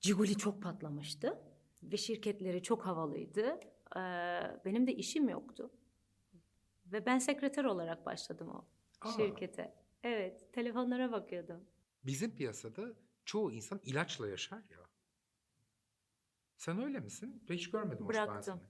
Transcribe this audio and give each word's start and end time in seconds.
Ciguli 0.00 0.36
çok 0.36 0.62
patlamıştı 0.62 1.38
ve 1.82 1.96
şirketleri 1.96 2.62
çok 2.62 2.86
havalıydı. 2.86 3.60
Ee, 3.96 4.00
benim 4.64 4.86
de 4.86 4.94
işim 4.94 5.28
yoktu. 5.28 5.70
Ve 6.86 7.06
ben 7.06 7.18
sekreter 7.18 7.64
olarak 7.64 8.06
başladım 8.06 8.48
o 8.48 8.64
Aa. 9.00 9.12
şirkete. 9.12 9.74
Evet, 10.02 10.52
telefonlara 10.52 11.12
bakıyordum. 11.12 11.60
Bizim 12.06 12.36
piyasada 12.36 12.82
çoğu 13.24 13.52
insan 13.52 13.80
ilaçla 13.84 14.28
yaşar 14.28 14.56
ya. 14.70 14.78
Sen 16.56 16.82
öyle 16.84 17.00
misin? 17.00 17.42
Ben 17.48 17.54
hiç 17.54 17.70
görmedim 17.70 18.08
Bıraktım. 18.08 18.60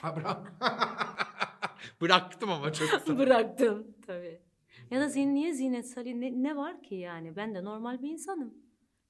Ha 0.00 0.16
bırak. 0.16 0.52
Bıraktım 2.00 2.50
ama 2.50 2.72
çok 2.72 2.90
kısa. 3.00 3.18
Bıraktım 3.18 3.96
tabii. 4.06 4.42
Ya 4.90 5.00
da 5.00 5.08
zin, 5.08 5.34
niye 5.34 5.52
Zinet 5.52 5.90
Salih 5.90 6.14
ne, 6.14 6.42
ne 6.42 6.56
var 6.56 6.82
ki 6.82 6.94
yani? 6.94 7.36
Ben 7.36 7.54
de 7.54 7.64
normal 7.64 8.02
bir 8.02 8.10
insanım. 8.10 8.54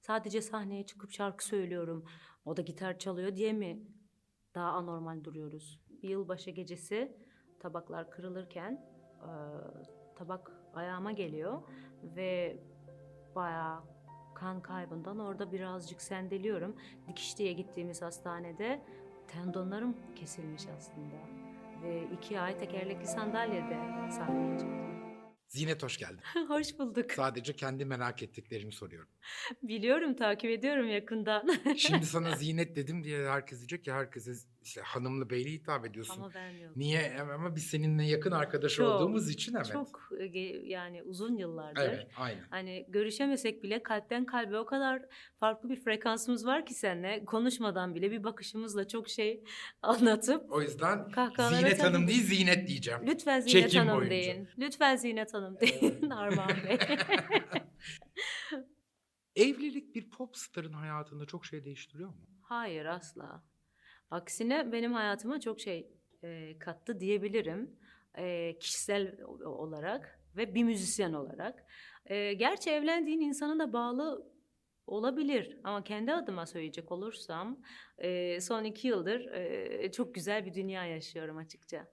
Sadece 0.06 0.42
sahneye 0.42 0.86
çıkıp 0.86 1.10
şarkı 1.10 1.44
söylüyorum. 1.44 2.04
O 2.44 2.56
da 2.56 2.62
gitar 2.62 2.98
çalıyor 2.98 3.36
diye 3.36 3.52
mi 3.52 3.82
daha 4.54 4.70
anormal 4.70 5.24
duruyoruz? 5.24 5.80
Bir 6.02 6.08
yılbaşı 6.08 6.50
gecesi 6.50 7.16
tabaklar 7.60 8.10
kırılırken 8.10 8.72
e, 9.20 9.30
tabak 10.16 10.52
ayağıma 10.74 11.12
geliyor 11.12 11.62
ve 12.02 12.58
bayağı 13.34 13.82
kan 14.34 14.62
kaybından 14.62 15.18
orada 15.18 15.52
birazcık 15.52 16.02
sendeliyorum. 16.02 16.76
Dikiş 17.08 17.38
diye 17.38 17.52
gittiğimiz 17.52 18.02
hastanede 18.02 18.82
tendonlarım 19.28 19.96
kesilmiş 20.16 20.66
aslında. 20.76 21.16
Ve 21.82 22.08
iki 22.12 22.40
ay 22.40 22.58
tekerlekli 22.58 23.06
sandalyede 23.06 23.78
sahneye 24.10 24.58
çıktım. 24.58 24.93
Zinet 25.54 25.82
hoş 25.82 25.96
geldin. 25.96 26.20
Hoş 26.48 26.78
bulduk. 26.78 27.12
Sadece 27.12 27.56
kendi 27.56 27.84
merak 27.84 28.22
ettiklerimi 28.22 28.72
soruyorum. 28.72 29.08
Biliyorum, 29.62 30.16
takip 30.16 30.50
ediyorum 30.50 30.88
yakından. 30.88 31.48
Şimdi 31.76 32.06
sana 32.14 32.36
Zinet 32.36 32.76
dedim 32.76 33.04
diye 33.04 33.28
herkes 33.30 33.58
diyecek 33.58 33.84
ki 33.84 33.92
herkese 33.92 34.32
işte 34.64 34.80
hanımlı 34.80 35.30
beyli 35.30 35.52
hitap 35.52 35.86
ediyorsun. 35.86 36.14
Ama 36.22 36.34
ben 36.34 36.50
yok. 36.50 36.76
Niye? 36.76 37.16
Ama 37.34 37.56
biz 37.56 37.66
seninle 37.66 38.04
yakın 38.04 38.30
arkadaş 38.30 38.74
Çok, 38.74 38.88
olduğumuz 38.88 39.30
için 39.30 39.54
evet. 39.54 39.70
Çok 39.72 40.10
e, 40.20 40.38
yani 40.64 41.02
uzun 41.02 41.36
yıllardır. 41.36 41.82
Evet, 41.82 42.06
aynen. 42.16 42.44
Hani 42.50 42.86
görüşemesek 42.88 43.62
bile 43.62 43.82
kalpten 43.82 44.24
kalbe 44.26 44.58
o 44.58 44.66
kadar 44.66 45.02
farklı 45.40 45.70
bir 45.70 45.76
frekansımız 45.80 46.46
var 46.46 46.66
ki 46.66 46.74
seninle 46.74 47.24
konuşmadan 47.24 47.94
bile 47.94 48.10
bir 48.10 48.24
bakışımızla 48.24 48.88
çok 48.88 49.08
şey 49.08 49.44
anlatıp 49.82 50.52
O 50.52 50.62
yüzden 50.62 51.08
Zinet 51.38 51.82
Hanım 51.82 51.92
tabii. 51.92 52.06
değil 52.08 52.22
Zinet 52.22 52.68
diyeceğim. 52.68 53.00
lütfen 53.06 53.40
Zinet 53.40 53.52
Çekim 53.70 53.80
Hanım 53.80 53.96
boyunca. 53.96 54.10
deyin. 54.10 54.48
Lütfen 54.58 54.96
Zinet 54.96 55.34
Hanım 55.34 55.60
deyin 55.60 56.10
Armağan 56.10 56.56
Bey. 56.68 56.78
Evlilik 59.36 59.94
bir 59.94 60.10
popstarın 60.10 60.72
hayatında 60.72 61.26
çok 61.26 61.46
şey 61.46 61.64
değiştiriyor 61.64 62.08
mu? 62.08 62.16
Hayır 62.42 62.84
asla. 62.84 63.44
Aksine 64.14 64.72
benim 64.72 64.92
hayatıma 64.92 65.40
çok 65.40 65.60
şey 65.60 65.88
e, 66.22 66.58
kattı 66.58 67.00
diyebilirim. 67.00 67.76
E, 68.18 68.56
kişisel 68.58 69.20
olarak 69.44 70.20
ve 70.36 70.54
bir 70.54 70.64
müzisyen 70.64 71.12
olarak. 71.12 71.64
E, 72.06 72.32
gerçi 72.34 72.70
evlendiğin 72.70 73.20
insana 73.20 73.58
da 73.58 73.72
bağlı 73.72 74.32
olabilir 74.86 75.58
ama 75.64 75.84
kendi 75.84 76.12
adıma 76.12 76.46
söyleyecek 76.46 76.92
olursam 76.92 77.62
e, 77.98 78.40
son 78.40 78.64
iki 78.64 78.88
yıldır 78.88 79.32
e, 79.32 79.92
çok 79.92 80.14
güzel 80.14 80.46
bir 80.46 80.54
dünya 80.54 80.86
yaşıyorum 80.86 81.36
açıkça. 81.36 81.88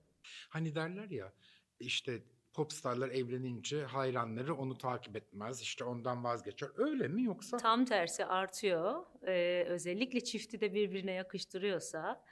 Hani 0.49 0.75
derler 0.75 1.09
ya 1.09 1.33
işte 1.79 2.23
popstarlar 2.53 3.09
evlenince 3.09 3.83
hayranları 3.83 4.55
onu 4.55 4.77
takip 4.77 5.15
etmez 5.15 5.61
işte 5.61 5.83
ondan 5.83 6.23
vazgeçer. 6.23 6.69
Öyle 6.75 7.07
mi 7.07 7.23
yoksa? 7.23 7.57
Tam 7.57 7.85
tersi 7.85 8.25
artıyor. 8.25 9.05
Ee, 9.27 9.65
özellikle 9.67 10.23
çifti 10.23 10.61
de 10.61 10.73
birbirine 10.73 11.11
yakıştırıyorsa 11.11 12.23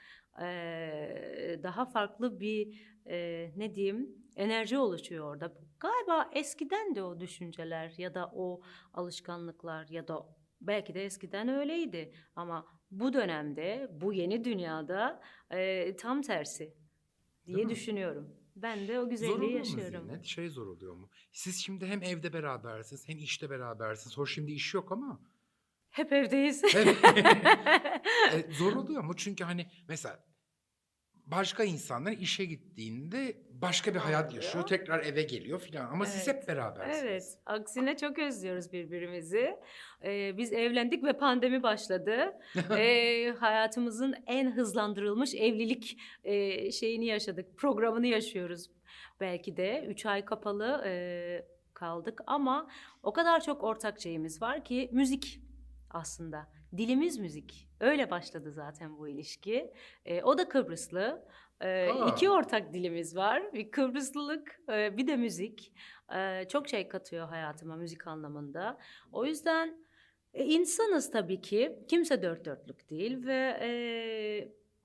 ee, 0.42 1.60
daha 1.62 1.86
farklı 1.86 2.40
bir 2.40 2.90
ee, 3.06 3.52
ne 3.56 3.74
diyeyim 3.74 4.08
enerji 4.36 4.78
oluşuyor 4.78 5.34
orada. 5.34 5.52
Galiba 5.80 6.30
eskiden 6.34 6.94
de 6.94 7.02
o 7.02 7.20
düşünceler 7.20 7.94
ya 7.98 8.14
da 8.14 8.30
o 8.34 8.60
alışkanlıklar 8.94 9.88
ya 9.88 10.08
da 10.08 10.26
belki 10.60 10.94
de 10.94 11.04
eskiden 11.04 11.48
öyleydi 11.48 12.12
ama 12.36 12.66
bu 12.90 13.12
dönemde 13.12 13.88
bu 13.92 14.12
yeni 14.12 14.44
dünyada 14.44 15.22
ee, 15.50 15.96
tam 15.96 16.22
tersi 16.22 16.74
diye 17.46 17.68
düşünüyorum. 17.68 18.39
Ben 18.62 18.88
de 18.88 18.98
o 18.98 19.02
Zor 19.02 19.10
güzelliği 19.10 19.34
oluyor 19.36 19.50
mu 19.50 19.58
yaşıyorum. 19.58 20.06
Zinet? 20.06 20.24
Şey 20.24 20.48
zor 20.48 20.66
oluyor 20.66 20.94
mu? 20.94 21.10
Siz 21.32 21.64
şimdi 21.64 21.86
hem 21.86 22.02
evde 22.02 22.32
berabersiniz 22.32 23.08
hem 23.08 23.18
işte 23.18 23.50
berabersiniz. 23.50 24.18
Hoş 24.18 24.34
şimdi 24.34 24.52
iş 24.52 24.74
yok 24.74 24.92
ama. 24.92 25.20
Hep 25.90 26.12
evdeyiz. 26.12 26.62
Evet. 26.74 26.96
E, 28.32 28.52
zor 28.52 28.72
oluyor 28.72 29.04
mu? 29.04 29.16
Çünkü 29.16 29.44
hani 29.44 29.66
mesela 29.88 30.24
başka 31.30 31.64
insanlar 31.64 32.12
işe 32.12 32.44
gittiğinde 32.44 33.36
başka 33.50 33.94
bir 33.94 33.98
hayat 33.98 34.34
yaşıyor. 34.34 34.66
Tekrar 34.66 35.04
eve 35.04 35.22
geliyor 35.22 35.60
filan. 35.60 35.90
Ama 35.90 36.06
siz 36.06 36.28
Evet. 36.28 36.42
hep 36.42 36.48
berabersiniz. 36.48 37.04
Evet, 37.04 37.38
aksine 37.46 37.96
çok 37.96 38.18
özlüyoruz 38.18 38.72
birbirimizi. 38.72 39.56
Ee, 40.04 40.36
biz 40.36 40.52
evlendik 40.52 41.04
ve 41.04 41.12
pandemi 41.12 41.62
başladı. 41.62 42.32
Ee, 42.78 43.34
hayatımızın 43.40 44.14
en 44.26 44.50
hızlandırılmış 44.50 45.34
evlilik 45.34 45.98
e, 46.24 46.70
şeyini 46.72 47.06
yaşadık, 47.06 47.58
programını 47.58 48.06
yaşıyoruz. 48.06 48.70
Belki 49.20 49.56
de 49.56 49.84
üç 49.88 50.06
ay 50.06 50.24
kapalı 50.24 50.82
e, 50.86 50.92
kaldık 51.74 52.20
ama 52.26 52.68
o 53.02 53.12
kadar 53.12 53.40
çok 53.44 53.64
ortak 53.64 54.00
şeyimiz 54.00 54.42
var 54.42 54.64
ki 54.64 54.88
müzik 54.92 55.40
aslında. 55.90 56.59
Dilimiz 56.76 57.18
müzik. 57.18 57.68
Öyle 57.80 58.10
başladı 58.10 58.52
zaten 58.52 58.98
bu 58.98 59.08
ilişki. 59.08 59.72
E, 60.04 60.22
o 60.22 60.38
da 60.38 60.48
Kıbrıslı. 60.48 61.24
E, 61.60 61.88
Aa. 61.88 62.10
iki 62.10 62.30
ortak 62.30 62.72
dilimiz 62.72 63.16
var. 63.16 63.52
Bir 63.54 63.70
Kıbrıslılık, 63.70 64.60
e, 64.72 64.96
bir 64.96 65.06
de 65.06 65.16
müzik. 65.16 65.72
E, 66.16 66.48
çok 66.48 66.68
şey 66.68 66.88
katıyor 66.88 67.28
hayatıma 67.28 67.76
müzik 67.76 68.06
anlamında. 68.06 68.78
O 69.12 69.26
yüzden 69.26 69.84
e, 70.34 70.44
insanız 70.44 71.10
tabii 71.10 71.40
ki. 71.40 71.78
Kimse 71.88 72.22
dört 72.22 72.44
dörtlük 72.44 72.90
değil 72.90 73.26
ve 73.26 73.58
e, 73.60 73.70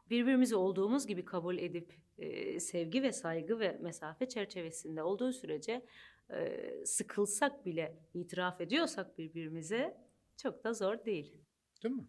birbirimizi 0.09 0.55
olduğumuz 0.55 1.07
gibi 1.07 1.25
kabul 1.25 1.57
edip 1.57 1.93
e, 2.17 2.59
sevgi 2.59 3.03
ve 3.03 3.11
saygı 3.11 3.59
ve 3.59 3.77
mesafe 3.81 4.29
çerçevesinde 4.29 5.03
olduğu 5.03 5.33
sürece 5.33 5.85
e, 6.29 6.61
sıkılsak 6.85 7.65
bile 7.65 7.97
itiraf 8.13 8.61
ediyorsak 8.61 9.17
birbirimize 9.17 9.97
çok 10.37 10.63
da 10.63 10.73
zor 10.73 11.05
değil. 11.05 11.44
Değil 11.85 11.95
mi? 11.95 12.07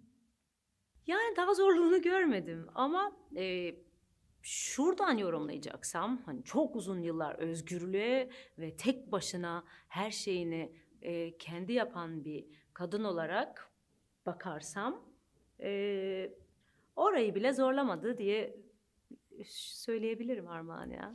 Yani 1.07 1.37
daha 1.37 1.55
zorluğunu 1.55 2.03
görmedim 2.03 2.67
ama 2.75 3.17
e, 3.37 3.75
şuradan 4.43 5.19
yorumlayacaksam 5.19 6.23
hani 6.27 6.45
çok 6.45 6.77
uzun 6.77 7.03
yıllar 7.03 7.35
özgürlüğe 7.35 8.31
ve 8.59 8.77
tek 8.77 9.13
başına 9.13 9.65
her 9.89 10.11
şeyini 10.11 10.73
e, 11.03 11.39
kendi 11.39 11.73
yapan 11.73 12.25
bir 12.25 12.47
kadın 12.75 13.05
olarak 13.05 13.71
bakarsam 14.27 15.05
e, 15.61 16.31
orayı 16.97 17.35
bile 17.35 17.53
zorlamadı 17.53 18.19
diye 18.19 18.57
söyleyebilirim 19.49 20.49
Armağan 20.49 20.91
ya. 20.91 21.13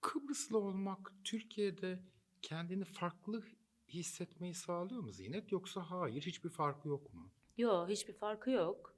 Kıbrıslı 0.00 0.58
olmak 0.58 1.12
Türkiye'de 1.24 2.00
kendini 2.42 2.84
farklı 2.84 3.42
hissetmeyi 3.88 4.54
sağlıyor 4.54 5.00
mu 5.02 5.12
Zinet? 5.12 5.52
Yoksa 5.52 5.90
hayır 5.90 6.22
hiçbir 6.22 6.50
farkı 6.50 6.88
yok 6.88 7.14
mu? 7.14 7.30
Yok 7.58 7.88
hiçbir 7.88 8.12
farkı 8.12 8.50
yok. 8.50 8.94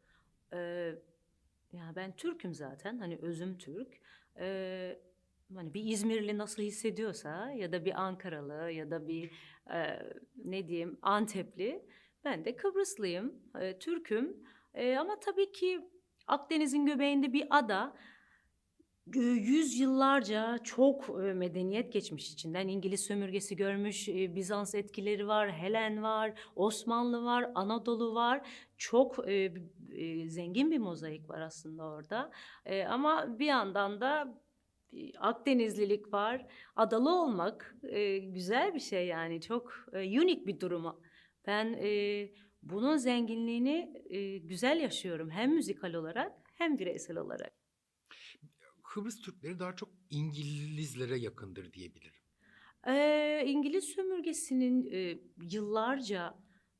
Ee, 0.53 0.95
yani 1.73 1.97
ben 1.97 2.17
Türk'üm 2.17 2.55
zaten 2.55 2.99
hani 2.99 3.19
özüm 3.23 3.59
Türk. 3.59 4.01
Ee, 4.39 5.01
hani 5.55 5.75
bir 5.75 5.85
İzmirli 5.85 6.39
nasıl 6.39 6.63
hissediyorsa 6.63 7.51
ya 7.51 7.73
da 7.73 7.85
bir 7.85 8.03
Ankaralı 8.03 8.71
ya 8.71 8.91
da 8.91 9.09
bir 9.09 9.31
e, 9.73 10.03
ne 10.45 10.69
diyeyim 10.69 10.99
Antepli 11.03 11.85
ben 12.25 12.45
de 12.45 12.57
Kıbrıslıyım, 12.57 13.35
e, 13.61 13.79
Türk'üm. 13.79 14.37
E, 14.75 14.97
ama 14.97 15.21
tabii 15.21 15.53
ki 15.53 15.91
Akdeniz'in 16.27 16.87
göbeğinde 16.87 17.33
bir 17.33 17.47
ada 17.51 17.97
yüzyıllarca 19.17 20.59
çok 20.65 21.19
medeniyet 21.19 21.93
geçmiş 21.93 22.33
içinden. 22.33 22.69
İngiliz 22.69 23.01
sömürgesi 23.01 23.57
görmüş, 23.57 24.09
Bizans 24.09 24.75
etkileri 24.75 25.29
var, 25.29 25.53
Helen 25.53 26.03
var, 26.03 26.33
Osmanlı 26.57 27.25
var, 27.25 27.51
Anadolu 27.55 28.15
var. 28.15 28.49
Çok 28.79 29.17
zengin 30.27 30.71
bir 30.71 30.79
mozaik 30.79 31.31
var 31.31 31.41
aslında 31.41 31.85
orada. 31.85 32.31
Ama 32.89 33.39
bir 33.39 33.47
yandan 33.47 34.01
da 34.01 34.41
Akdenizlilik 35.19 36.13
var. 36.13 36.47
Adalı 36.77 37.23
olmak 37.23 37.77
güzel 38.23 38.75
bir 38.75 38.81
şey 38.81 39.07
yani. 39.07 39.41
Çok 39.41 39.87
unik 39.95 40.47
bir 40.47 40.61
durum. 40.61 41.01
Ben 41.47 41.79
bunun 42.63 42.97
zenginliğini 42.97 44.03
güzel 44.45 44.81
yaşıyorum. 44.81 45.31
Hem 45.31 45.55
müzikal 45.55 45.95
olarak 45.95 46.33
hem 46.55 46.79
bireysel 46.79 47.17
olarak. 47.17 47.60
Kıbrıs 48.91 49.21
Türkleri 49.21 49.59
daha 49.59 49.77
çok 49.77 49.89
İngilizlere 50.11 51.19
yakındır 51.19 51.73
diyebilirim. 51.73 52.15
Ee, 52.87 53.45
İngiliz 53.47 53.85
sömürgesinin 53.85 54.91
e, 54.93 55.19
yıllarca 55.51 56.35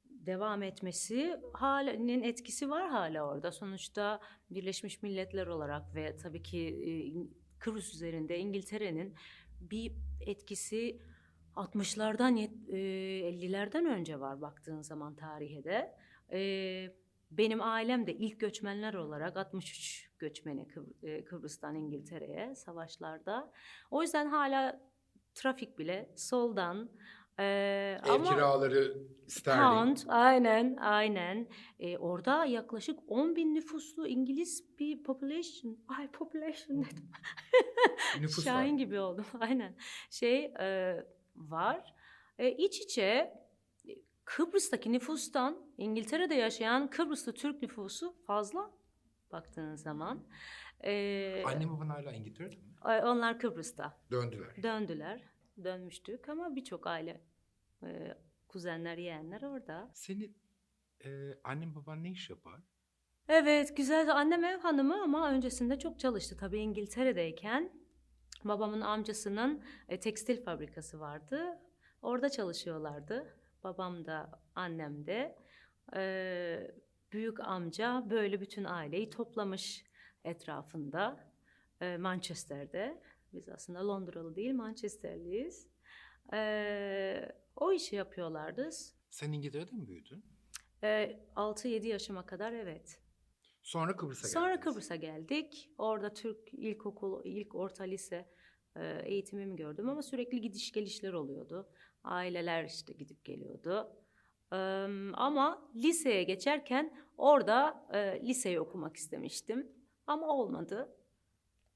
devam 0.05 0.63
etmesi 0.63 1.37
halinin 1.53 2.23
etkisi 2.23 2.71
var 2.71 2.89
hala 2.91 3.29
orada. 3.29 3.53
Sonuçta 3.53 4.21
Birleşmiş 4.51 5.03
Milletler 5.03 5.47
olarak 5.47 5.95
ve 5.95 6.17
tabii 6.17 6.43
ki 6.43 6.59
e, 6.59 6.91
Kıbrıs 7.59 7.95
üzerinde 7.95 8.39
İngiltere'nin 8.39 9.15
bir 9.61 9.93
etkisi 10.21 11.01
60'lardan 11.57 12.37
yet- 12.37 12.69
e, 12.69 12.79
50'lerden 13.29 13.87
önce 13.87 14.21
var 14.21 14.41
baktığın 14.41 14.83
zaman 14.83 15.17
tarihe 15.17 15.65
de. 15.65 15.97
E, 16.33 17.00
benim 17.31 17.63
ailem 17.63 18.07
de 18.07 18.15
ilk 18.15 18.41
göçmenler 18.41 18.95
olarak 18.95 19.37
63 19.37 20.11
göçmeni 20.19 20.67
Kıbr- 20.69 21.09
e, 21.09 21.25
Kıbrıs'tan 21.25 21.75
İngiltere'ye 21.75 22.55
savaşlarda. 22.55 23.53
O 23.91 24.03
yüzden 24.03 24.27
hala 24.27 24.81
trafik 25.35 25.79
bile 25.79 26.11
soldan 26.17 26.91
e, 27.39 27.45
Ev 28.07 28.11
ama 28.11 28.35
kiraları 28.35 28.97
sterlin. 29.29 29.61
Pound, 29.63 29.97
aynen, 30.09 30.77
aynen. 30.77 31.49
Ee, 31.79 31.99
orada 31.99 32.45
yaklaşık 32.45 32.99
10 33.07 33.37
bin 33.37 33.55
nüfuslu 33.55 34.09
İngiliz 34.09 34.79
bir 34.79 35.03
population. 35.03 35.79
Ay 35.99 36.11
population 36.11 36.85
dedim. 36.85 37.11
Nüfus 38.21 38.45
Şahin 38.45 38.73
var. 38.73 38.79
gibi 38.79 39.01
oldum, 39.01 39.27
aynen. 39.41 39.77
Şey 40.11 40.45
e, 40.45 40.97
var. 41.37 41.95
E, 42.39 42.51
iç 42.53 42.81
içe 42.81 43.40
Kıbrıs'taki 44.37 44.93
nüfustan 44.93 45.59
İngiltere'de 45.79 46.35
yaşayan 46.35 46.91
Kıbrıslı 46.91 47.35
Türk 47.35 47.63
nüfusu 47.63 48.17
fazla 48.27 48.71
baktığın 49.33 49.75
zaman. 49.75 50.27
E, 50.85 51.43
Annem 51.47 51.71
baban 51.71 51.89
hala 51.89 52.13
İngiltere'de 52.13 52.57
mi? 52.57 52.75
onlar 52.85 53.39
Kıbrıs'ta. 53.39 54.01
Döndüler. 54.11 54.63
Döndüler, 54.63 55.23
dönmüştük 55.65 56.29
ama 56.29 56.57
birçok 56.57 56.87
aile, 56.87 57.21
e, 57.83 58.15
kuzenler, 58.49 58.99
yeğenler 58.99 59.43
orada. 59.43 59.91
Senin 59.95 60.37
e, 61.05 61.09
annen 61.45 61.75
baban 61.75 62.05
ne 62.05 62.11
iş 62.11 62.31
yapar? 62.31 62.61
Evet, 63.29 63.77
güzel. 63.77 64.17
Annem 64.17 64.45
ev 64.45 64.59
hanımı 64.59 65.03
ama 65.03 65.31
öncesinde 65.31 65.79
çok 65.79 65.99
çalıştı. 65.99 66.37
Tabii 66.37 66.59
İngiltere'deyken 66.59 67.73
babamın 68.45 68.81
amcasının 68.81 69.65
e, 69.89 70.01
tekstil 70.01 70.45
fabrikası 70.45 71.01
vardı. 71.01 71.59
Orada 72.03 72.29
çalışıyorlardı. 72.29 73.40
Babam 73.65 74.05
da 74.05 74.43
annem 74.55 75.07
de. 75.07 75.37
Ee, 75.97 76.71
büyük 77.13 77.41
amca 77.41 78.07
böyle 78.11 78.41
bütün 78.41 78.65
aileyi 78.65 79.11
toplamış 79.11 79.85
etrafında 80.25 81.31
e, 81.81 81.97
Manchester'de. 81.97 83.03
Biz 83.33 83.49
aslında 83.49 83.89
Londralı 83.89 84.37
değil 84.37 84.55
Manchesterliyiz. 84.55 85.69
Ee, 86.33 87.33
o 87.57 87.73
işi 87.73 87.97
yapıyorlardı. 87.97 88.71
Sen 89.11 89.33
İngiltere'de 89.33 89.73
mi 89.77 89.89
büyüdün? 89.89 90.25
Ee, 90.83 91.21
6-7 91.37 91.87
yaşıma 91.87 92.27
kadar 92.27 92.53
evet. 92.53 93.01
Sonra 93.63 93.97
Kıbrıs'a 93.97 94.21
geldiniz. 94.21 94.33
Sonra 94.33 94.61
Kıbrıs'a 94.61 94.97
geldik. 94.97 95.71
Orada 95.79 96.15
Türk 96.15 96.55
ilkokul, 96.55 97.25
ilk 97.25 97.55
orta 97.55 97.85
lise 97.85 98.29
e, 98.77 99.03
eğitimimi 99.05 99.57
gördüm 99.57 99.89
ama 99.89 100.03
sürekli 100.03 100.41
gidiş 100.41 100.73
gelişler 100.73 101.13
oluyordu. 101.13 101.69
Aileler 102.05 102.65
işte 102.65 102.93
gidip 102.93 103.25
geliyordu. 103.25 103.97
Eee, 104.53 104.59
ama 105.15 105.71
liseye 105.77 106.23
geçerken 106.23 106.97
orada 107.17 107.87
e, 107.93 108.27
liseyi 108.27 108.61
okumak 108.61 108.97
istemiştim 108.97 109.73
ama 110.07 110.27
olmadı. 110.29 110.97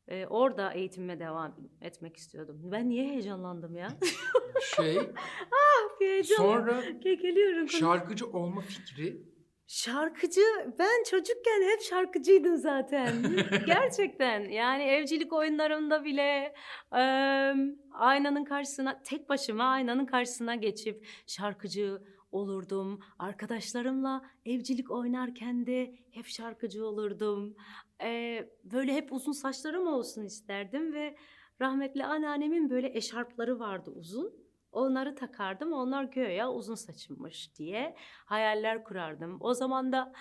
E, 0.09 0.27
orada 0.27 0.73
eğitimime 0.73 1.21
devam 1.21 1.57
etmek 1.81 2.17
istiyordum. 2.17 2.61
Ben 2.73 2.89
niye 2.89 3.09
heyecanlandım 3.09 3.77
ya? 3.77 3.89
Şey, 4.77 4.97
Bir 6.01 6.07
heyecan. 6.07 6.37
sonra 6.37 6.83
Kekeliyorum. 7.01 7.69
şarkıcı 7.69 8.27
olma 8.27 8.61
fikri 8.61 9.34
Şarkıcı, 9.67 10.41
ben 10.79 11.03
çocukken 11.11 11.63
hep 11.73 11.81
şarkıcıydım 11.81 12.57
zaten. 12.57 13.13
Gerçekten. 13.67 14.41
Yani 14.41 14.83
evcilik 14.83 15.33
oyunlarımda 15.33 16.05
bile 16.05 16.55
eee, 16.93 17.55
aynanın 17.93 18.45
karşısına, 18.45 19.03
tek 19.03 19.29
başıma 19.29 19.65
aynanın 19.65 20.07
karşısına 20.07 20.55
geçip 20.55 21.07
şarkıcı 21.27 22.03
olurdum. 22.33 23.01
Arkadaşlarımla 23.19 24.23
evcilik 24.47 24.91
oynarken 24.91 25.67
de 25.67 25.95
hep 26.11 26.27
şarkıcı 26.27 26.87
olurdum. 26.87 27.57
Eee, 28.01 28.51
böyle 28.65 28.95
hep 28.95 29.13
uzun 29.13 29.33
saçlarım 29.33 29.87
olsun 29.87 30.25
isterdim 30.25 30.93
ve 30.93 31.17
rahmetli 31.61 32.05
anneannemin 32.05 32.71
böyle 32.71 32.97
eşarpları 32.99 33.59
vardı 33.59 33.91
uzun. 33.91 34.44
Onları 34.75 35.15
takardım, 35.15 35.73
onlar 35.73 36.05
göğe 36.05 36.47
uzun 36.47 36.75
saçımmış 36.75 37.55
diye 37.59 37.97
hayaller 38.25 38.85
kurardım. 38.85 39.37
O 39.41 39.55
zaman 39.55 39.93
da 39.93 40.13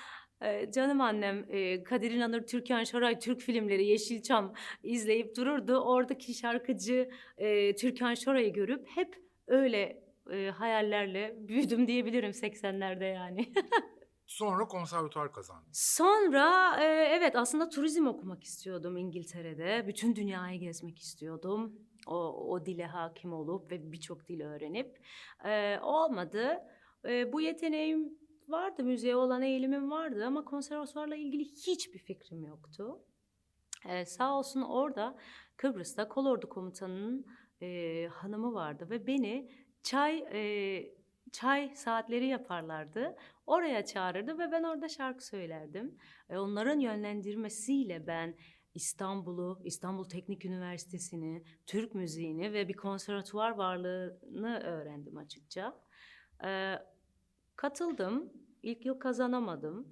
e, 0.41 0.71
canım 0.71 1.01
annem 1.01 1.45
e, 1.49 1.83
Kadir 1.83 2.11
İnanır, 2.11 2.47
Türkan 2.47 2.83
Şoray, 2.83 3.19
Türk 3.19 3.41
filmleri, 3.41 3.85
Yeşilçam 3.85 4.53
izleyip 4.83 5.35
dururdu. 5.37 5.77
Oradaki 5.77 6.33
şarkıcı 6.33 7.09
e, 7.37 7.75
Türkan 7.75 8.13
Şoray'ı 8.13 8.53
görüp 8.53 8.87
hep 8.87 9.23
öyle 9.47 10.03
e, 10.31 10.49
hayallerle 10.49 11.35
büyüdüm 11.37 11.87
diyebilirim 11.87 12.31
80'lerde 12.31 13.13
yani. 13.13 13.53
sonra 14.25 14.67
konservatuar 14.67 15.31
kazandın. 15.31 15.69
Sonra 15.71 16.77
e, 16.81 16.85
evet 16.85 17.35
aslında 17.35 17.69
turizm 17.69 18.07
okumak 18.07 18.43
istiyordum 18.43 18.97
İngiltere'de. 18.97 19.87
Bütün 19.87 20.15
dünyayı 20.15 20.59
gezmek 20.59 20.99
istiyordum. 20.99 21.73
O, 22.07 22.15
o 22.51 22.65
dile 22.65 22.85
hakim 22.85 23.33
olup 23.33 23.71
ve 23.71 23.91
birçok 23.91 24.27
dil 24.27 24.41
öğrenip. 24.41 24.99
E, 25.45 25.79
olmadı. 25.79 26.59
E, 27.05 27.33
bu 27.33 27.41
yeteneğim 27.41 28.17
vardı, 28.47 28.83
müziğe 28.83 29.15
olan 29.15 29.41
eğilimim 29.41 29.91
vardı 29.91 30.25
ama 30.25 30.45
konservatuvarla 30.45 31.15
ilgili 31.15 31.43
hiçbir 31.45 31.99
fikrim 31.99 32.45
yoktu. 32.45 32.99
E, 33.89 34.05
sağ 34.05 34.37
olsun 34.37 34.61
orada 34.61 35.17
Kıbrıs'ta 35.57 36.07
kolordu 36.07 36.49
komutanının 36.49 37.25
e, 37.61 38.07
hanımı 38.07 38.53
vardı 38.53 38.89
ve 38.89 39.07
beni 39.07 39.51
çay 39.83 40.17
e, 40.17 41.03
çay 41.31 41.75
saatleri 41.75 42.27
yaparlardı. 42.27 43.15
Oraya 43.47 43.85
çağırırdı 43.85 44.39
ve 44.39 44.51
ben 44.51 44.63
orada 44.63 44.87
şarkı 44.89 45.25
söylerdim. 45.25 45.97
E, 46.29 46.37
onların 46.37 46.79
yönlendirmesiyle 46.79 48.07
ben 48.07 48.35
İstanbul'u, 48.73 49.61
İstanbul 49.63 50.09
Teknik 50.09 50.45
Üniversitesi'ni, 50.45 51.43
Türk 51.65 51.95
müziğini 51.95 52.53
ve 52.53 52.67
bir 52.67 52.73
konservatuvar 52.73 53.51
varlığını 53.51 54.59
öğrendim 54.59 55.17
açıkça. 55.17 55.81
E, 56.45 56.75
katıldım. 57.55 58.33
İlk 58.63 58.85
yıl 58.85 58.99
kazanamadım. 58.99 59.87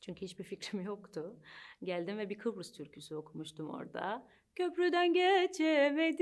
Çünkü 0.00 0.20
hiçbir 0.20 0.44
fikrim 0.44 0.80
yoktu. 0.80 1.36
Geldim 1.82 2.18
ve 2.18 2.30
bir 2.30 2.38
Kıbrıs 2.38 2.72
türküsü 2.72 3.14
okumuştum 3.14 3.70
orada. 3.70 4.26
Köprüden 4.56 5.12
geçemedim 5.12 6.18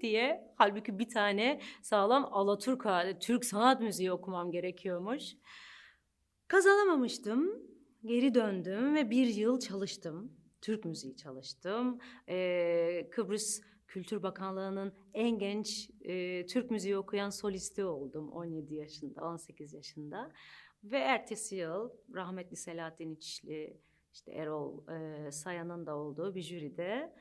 diye. 0.00 0.54
Halbuki 0.56 0.98
bir 0.98 1.08
tane 1.08 1.60
sağlam 1.82 2.28
Alaturka, 2.30 3.18
Türk 3.18 3.44
sanat 3.44 3.80
müziği 3.80 4.12
okumam 4.12 4.50
gerekiyormuş. 4.50 5.36
Kazanamamıştım. 6.48 7.70
Geri 8.04 8.34
döndüm 8.34 8.94
ve 8.94 9.10
bir 9.10 9.26
yıl 9.26 9.60
çalıştım. 9.60 10.39
Türk 10.60 10.84
müziği 10.84 11.16
çalıştım. 11.16 11.98
Ee, 12.28 13.08
Kıbrıs 13.10 13.60
Kültür 13.90 14.22
Bakanlığı'nın 14.22 14.92
en 15.14 15.38
genç 15.38 15.90
e, 16.00 16.46
Türk 16.46 16.70
müziği 16.70 16.96
okuyan 16.96 17.30
solisti 17.30 17.84
oldum 17.84 18.32
17 18.32 18.74
yaşında, 18.74 19.24
18 19.24 19.74
yaşında. 19.74 20.32
Ve 20.84 20.98
ertesi 20.98 21.56
yıl 21.56 21.90
rahmetli 22.14 22.56
Selahattin 22.56 23.14
İçli, 23.14 23.80
işte 24.12 24.32
Erol 24.32 24.88
e, 24.88 25.30
Sayan'ın 25.32 25.86
da 25.86 25.96
olduğu 25.96 26.34
bir 26.34 26.42
jüride 26.42 27.14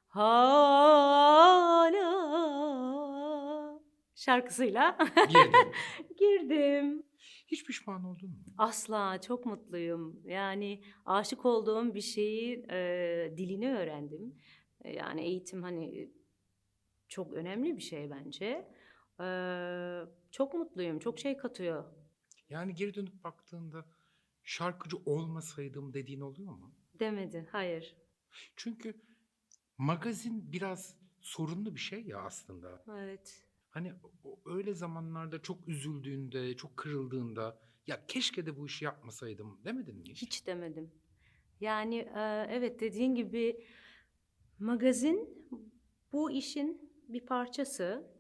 hala 0.09 0.97
şarkısıyla 4.15 4.99
Girdin. 6.40 6.49
girdim. 6.49 7.02
Hiç 7.49 7.64
pişman 7.66 8.05
oldun 8.05 8.31
mu? 8.31 8.55
Asla 8.59 9.21
çok 9.21 9.47
mutluyum. 9.47 10.21
Yani 10.25 10.83
aşık 11.07 11.45
olduğum 11.47 11.95
bir 11.95 12.00
şeyi 12.00 12.66
e, 12.71 13.35
dilini 13.37 13.69
öğrendim. 13.76 14.35
E, 14.85 14.93
yani 14.93 15.21
eğitim 15.21 15.62
hani 15.62 16.11
çok 17.09 17.33
önemli 17.33 17.76
bir 17.76 17.83
şey 17.83 18.11
bence. 18.11 18.69
E, 19.21 19.26
çok 20.31 20.55
mutluyum. 20.55 20.99
Çok 20.99 21.19
şey 21.19 21.37
katıyor. 21.37 21.85
Yani 22.49 22.75
geri 22.75 22.95
dönüp 22.95 23.25
baktığında 23.25 23.87
şarkıcı 24.43 24.97
olmasaydım 24.97 25.95
dediğin 25.95 26.21
oluyor 26.21 26.52
mu? 26.52 26.75
Demedi. 27.00 27.49
Hayır. 27.52 27.97
Çünkü 28.57 28.95
magazin 29.78 30.52
biraz 30.52 30.97
sorunlu 31.21 31.75
bir 31.75 31.81
şey 31.81 32.02
ya 32.05 32.19
aslında. 32.19 32.85
Evet. 32.88 33.46
Hani 33.76 33.92
öyle 34.47 34.75
zamanlarda 34.75 35.42
çok 35.42 35.68
üzüldüğünde, 35.68 36.56
çok 36.56 36.76
kırıldığında 36.76 37.59
ya 37.87 38.06
keşke 38.06 38.47
de 38.47 38.56
bu 38.56 38.66
işi 38.66 38.85
yapmasaydım 38.85 39.61
demedin 39.64 39.97
mi 39.97 40.09
hiç? 40.09 40.23
Hiç 40.23 40.47
demedim. 40.47 40.90
Yani 41.61 41.97
e, 41.97 42.47
evet 42.50 42.80
dediğin 42.80 43.14
gibi 43.14 43.64
magazin 44.59 45.49
bu 46.12 46.30
işin 46.30 46.90
bir 47.09 47.26
parçası. 47.26 48.11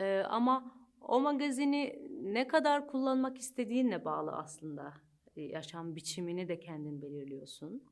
Ee, 0.00 0.22
ama 0.28 0.74
o 1.00 1.20
magazini 1.20 2.08
ne 2.22 2.48
kadar 2.48 2.86
kullanmak 2.86 3.38
istediğinle 3.38 4.04
bağlı 4.04 4.32
aslında. 4.32 4.94
Ee, 5.36 5.42
yaşam 5.42 5.96
biçimini 5.96 6.48
de 6.48 6.60
kendin 6.60 7.02
belirliyorsun. 7.02 7.84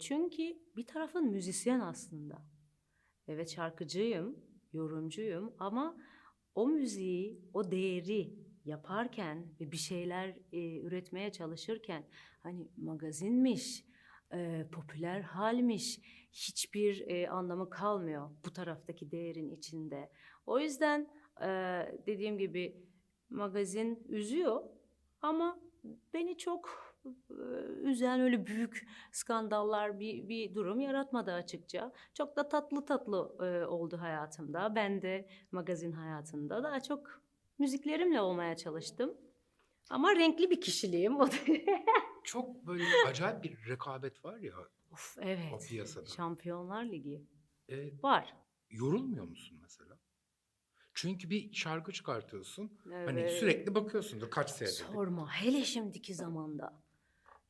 Çünkü 0.00 0.42
bir 0.76 0.86
tarafın 0.86 1.30
müzisyen 1.30 1.80
aslında. 1.80 2.42
Evet 3.28 3.50
şarkıcıyım, 3.50 4.49
yorumcuyum 4.72 5.54
ama 5.58 5.96
o 6.54 6.68
müziği, 6.68 7.40
o 7.54 7.70
değeri 7.70 8.34
yaparken 8.64 9.46
ve 9.60 9.72
bir 9.72 9.76
şeyler 9.76 10.36
e, 10.52 10.80
üretmeye 10.80 11.32
çalışırken 11.32 12.04
hani 12.42 12.68
magazinmiş, 12.76 13.84
e, 14.32 14.66
popüler 14.72 15.20
halmiş 15.20 16.00
hiçbir 16.32 17.08
e, 17.08 17.28
anlamı 17.28 17.70
kalmıyor 17.70 18.30
bu 18.46 18.52
taraftaki 18.52 19.10
değerin 19.10 19.50
içinde. 19.50 20.10
O 20.46 20.60
yüzden 20.60 21.08
e, 21.40 21.48
dediğim 22.06 22.38
gibi 22.38 22.76
magazin 23.30 24.04
üzüyor 24.08 24.62
ama 25.20 25.60
beni 26.14 26.38
çok 26.38 26.89
üzen 27.82 28.20
öyle 28.20 28.46
büyük 28.46 28.86
skandallar 29.12 30.00
bir, 30.00 30.28
bir 30.28 30.54
durum 30.54 30.80
yaratmadı 30.80 31.32
açıkça. 31.32 31.92
Çok 32.14 32.36
da 32.36 32.48
tatlı 32.48 32.84
tatlı 32.86 33.36
e, 33.46 33.66
oldu 33.66 33.98
hayatımda. 34.00 34.74
Ben 34.74 35.02
de 35.02 35.28
magazin 35.52 35.92
hayatında 35.92 36.62
daha 36.62 36.80
çok 36.80 37.22
müziklerimle 37.58 38.20
olmaya 38.20 38.56
çalıştım. 38.56 39.14
Ama 39.90 40.16
renkli 40.16 40.50
bir 40.50 40.60
kişiliğim. 40.60 41.18
Çok 42.24 42.66
böyle 42.66 42.84
acayip 43.06 43.44
bir 43.44 43.68
rekabet 43.68 44.24
var 44.24 44.36
ya. 44.38 44.52
of 44.92 45.16
evet. 45.20 45.52
O 45.54 45.58
piyasada. 45.58 46.06
Şampiyonlar 46.06 46.84
Ligi 46.84 47.22
E, 47.68 48.02
var. 48.02 48.34
yorulmuyor 48.70 49.24
musun 49.24 49.58
mesela? 49.62 49.98
Çünkü 50.94 51.30
bir 51.30 51.52
şarkı 51.52 51.92
çıkartıyorsun. 51.92 52.78
Hani 52.84 53.20
Evet. 53.20 53.32
sürekli 53.32 53.74
bakıyorsundur 53.74 54.30
kaç 54.30 54.50
seyredildi. 54.50 54.92
Sorma. 54.92 55.32
Hele 55.32 55.64
şimdiki 55.64 56.14
zamanda. 56.14 56.82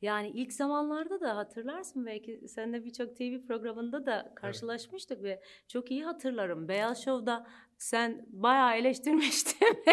Yani 0.02 0.28
ilk 0.28 0.52
zamanlarda 0.52 1.20
da 1.20 1.36
hatırlarsın 1.36 2.06
belki 2.06 2.48
seninle 2.48 2.84
birçok 2.84 3.16
TV 3.16 3.46
programında 3.46 4.06
da 4.06 4.32
karşılaşmıştık 4.36 5.22
ve 5.22 5.42
çok 5.68 5.90
iyi 5.90 6.04
hatırlarım. 6.04 6.68
Beyaz 6.68 7.04
Show'da 7.04 7.46
sen 7.78 8.26
bayağı 8.28 8.76
eleştirmiştin. 8.76 9.68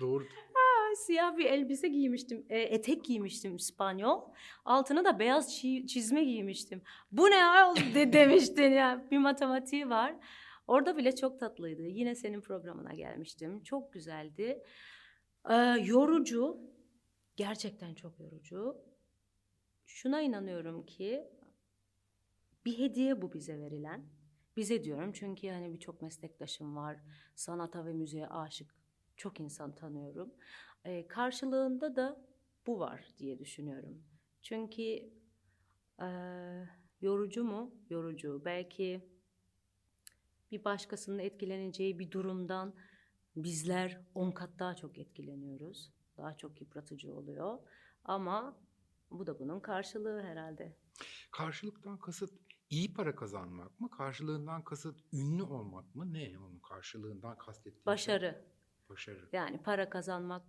Doğru. 0.00 0.24
Siyah 0.96 1.36
bir 1.36 1.44
elbise 1.44 1.88
giymiştim, 1.88 2.46
e, 2.48 2.58
etek 2.58 3.04
giymiştim 3.04 3.56
İspanyol. 3.56 4.20
Altına 4.64 5.04
da 5.04 5.18
beyaz 5.18 5.54
çi- 5.58 5.86
çizme 5.86 6.24
giymiştim. 6.24 6.82
Bu 7.12 7.30
ne 7.30 7.44
ayol 7.44 7.76
de 7.94 8.12
demiştin 8.12 8.70
ya. 8.72 9.04
Bir 9.10 9.18
matematiği 9.18 9.90
var. 9.90 10.14
Orada 10.66 10.96
bile 10.96 11.14
çok 11.14 11.40
tatlıydı. 11.40 11.82
Yine 11.82 12.14
senin 12.14 12.40
programına 12.40 12.94
gelmiştim. 12.94 13.62
Çok 13.62 13.92
güzeldi. 13.92 14.62
Ee, 15.50 15.54
yorucu. 15.84 16.73
Gerçekten 17.36 17.94
çok 17.94 18.20
yorucu. 18.20 18.76
Şuna 19.86 20.20
inanıyorum 20.20 20.86
ki 20.86 21.28
bir 22.64 22.78
hediye 22.78 23.22
bu 23.22 23.32
bize 23.32 23.58
verilen. 23.58 24.04
Bize 24.56 24.84
diyorum 24.84 25.12
çünkü 25.12 25.48
hani 25.48 25.72
birçok 25.72 26.02
meslektaşım 26.02 26.76
var. 26.76 27.00
Sanata 27.34 27.86
ve 27.86 27.92
müziğe 27.92 28.28
aşık 28.28 28.74
çok 29.16 29.40
insan 29.40 29.74
tanıyorum. 29.74 30.34
Ee, 30.84 31.06
karşılığında 31.08 31.96
da 31.96 32.26
bu 32.66 32.78
var 32.80 33.08
diye 33.18 33.38
düşünüyorum. 33.38 34.04
Çünkü 34.42 34.82
eee, 36.00 36.68
yorucu 37.00 37.44
mu? 37.44 37.74
Yorucu. 37.90 38.42
Belki 38.44 39.08
bir 40.50 40.64
başkasının 40.64 41.18
etkileneceği 41.18 41.98
bir 41.98 42.10
durumdan 42.10 42.74
bizler 43.36 44.00
on 44.14 44.30
kat 44.30 44.50
daha 44.58 44.76
çok 44.76 44.98
etkileniyoruz. 44.98 45.92
Daha 46.16 46.36
çok 46.36 46.60
yıpratıcı 46.60 47.14
oluyor. 47.14 47.58
Ama 48.04 48.56
bu 49.10 49.26
da 49.26 49.38
bunun 49.38 49.60
karşılığı 49.60 50.22
herhalde. 50.22 50.76
Karşılıktan 51.32 51.98
kasıt 51.98 52.32
iyi 52.70 52.94
para 52.94 53.14
kazanmak 53.16 53.80
mı? 53.80 53.90
Karşılığından 53.90 54.64
kasıt 54.64 55.00
ünlü 55.12 55.42
olmak 55.42 55.94
mı? 55.94 56.12
Ne 56.12 56.38
onun 56.38 56.58
karşılığından 56.58 57.38
kastettiğin 57.38 57.74
şey? 57.74 57.86
Başarı. 57.86 58.44
Başarı. 58.88 59.28
Yani 59.32 59.62
para 59.62 59.90
kazanmak 59.90 60.42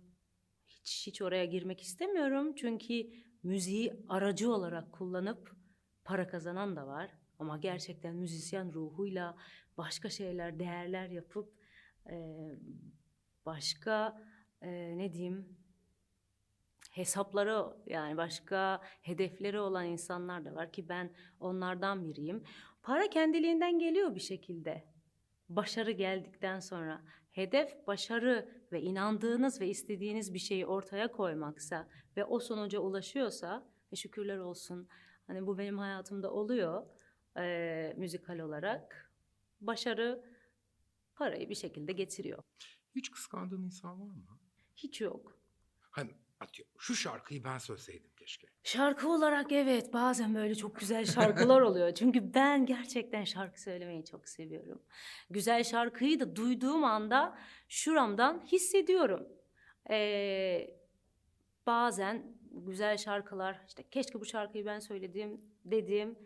hiç 0.66 1.06
hiç 1.06 1.22
oraya 1.22 1.44
girmek 1.44 1.80
istemiyorum. 1.80 2.54
Çünkü 2.54 3.10
müziği 3.42 4.04
aracı 4.08 4.52
olarak 4.52 4.92
kullanıp 4.92 5.56
para 6.04 6.28
kazanan 6.28 6.76
da 6.76 6.86
var. 6.86 7.10
Ama 7.38 7.58
gerçekten 7.58 8.16
müzisyen 8.16 8.72
ruhuyla 8.72 9.36
başka 9.76 10.10
şeyler, 10.10 10.58
değerler 10.58 11.08
yapıp 11.08 11.52
eee, 12.10 12.58
başka 13.46 14.22
eee, 14.66 14.98
ne 14.98 15.12
diyeyim 15.12 15.56
hesapları 16.92 17.64
yani 17.86 18.16
başka 18.16 18.80
hedefleri 19.02 19.60
olan 19.60 19.86
insanlar 19.86 20.44
da 20.44 20.54
var 20.54 20.72
ki 20.72 20.88
ben 20.88 21.14
onlardan 21.40 22.04
biriyim. 22.04 22.42
Para 22.82 23.10
kendiliğinden 23.10 23.78
geliyor 23.78 24.14
bir 24.14 24.20
şekilde. 24.20 24.84
Başarı 25.48 25.90
geldikten 25.90 26.60
sonra 26.60 27.02
hedef 27.32 27.86
başarı 27.86 28.48
ve 28.72 28.82
inandığınız 28.82 29.60
ve 29.60 29.68
istediğiniz 29.68 30.34
bir 30.34 30.38
şeyi 30.38 30.66
ortaya 30.66 31.12
koymaksa 31.12 31.88
ve 32.16 32.24
o 32.24 32.40
sonuca 32.40 32.78
ulaşıyorsa 32.80 33.68
e 33.92 33.96
şükürler 33.96 34.38
olsun. 34.38 34.88
Hani 35.26 35.46
bu 35.46 35.58
benim 35.58 35.78
hayatımda 35.78 36.32
oluyor 36.32 36.86
eee, 37.36 37.94
müzikal 37.96 38.38
olarak. 38.38 39.12
Başarı 39.60 40.24
parayı 41.16 41.48
bir 41.50 41.54
şekilde 41.54 41.92
getiriyor. 41.92 42.42
Hiç 42.94 43.10
kıskandığın 43.10 43.64
insan 43.64 44.00
var 44.00 44.14
mı? 44.14 44.35
Hiç 44.76 45.00
yok. 45.00 45.38
Hani 45.90 46.10
atıyor. 46.40 46.68
Şu 46.78 46.94
şarkıyı 46.94 47.44
ben 47.44 47.58
söyleseydim 47.58 48.10
keşke. 48.16 48.46
Şarkı 48.62 49.08
olarak 49.08 49.52
evet 49.52 49.92
bazen 49.92 50.34
böyle 50.34 50.54
çok 50.54 50.76
güzel 50.76 51.06
şarkılar 51.06 51.60
oluyor. 51.60 51.94
Çünkü 51.94 52.34
ben 52.34 52.66
gerçekten 52.66 53.24
şarkı 53.24 53.62
söylemeyi 53.62 54.04
çok 54.04 54.28
seviyorum. 54.28 54.82
Güzel 55.30 55.64
şarkıyı 55.64 56.20
da 56.20 56.36
duyduğum 56.36 56.84
anda 56.84 57.38
şuramdan 57.68 58.46
hissediyorum. 58.46 59.28
Ee, 59.90 60.70
bazen 61.66 62.36
güzel 62.52 62.96
şarkılar 62.96 63.60
işte 63.68 63.82
keşke 63.90 64.20
bu 64.20 64.24
şarkıyı 64.24 64.66
ben 64.66 64.78
söylediğim 64.78 65.40
dediğim 65.64 66.18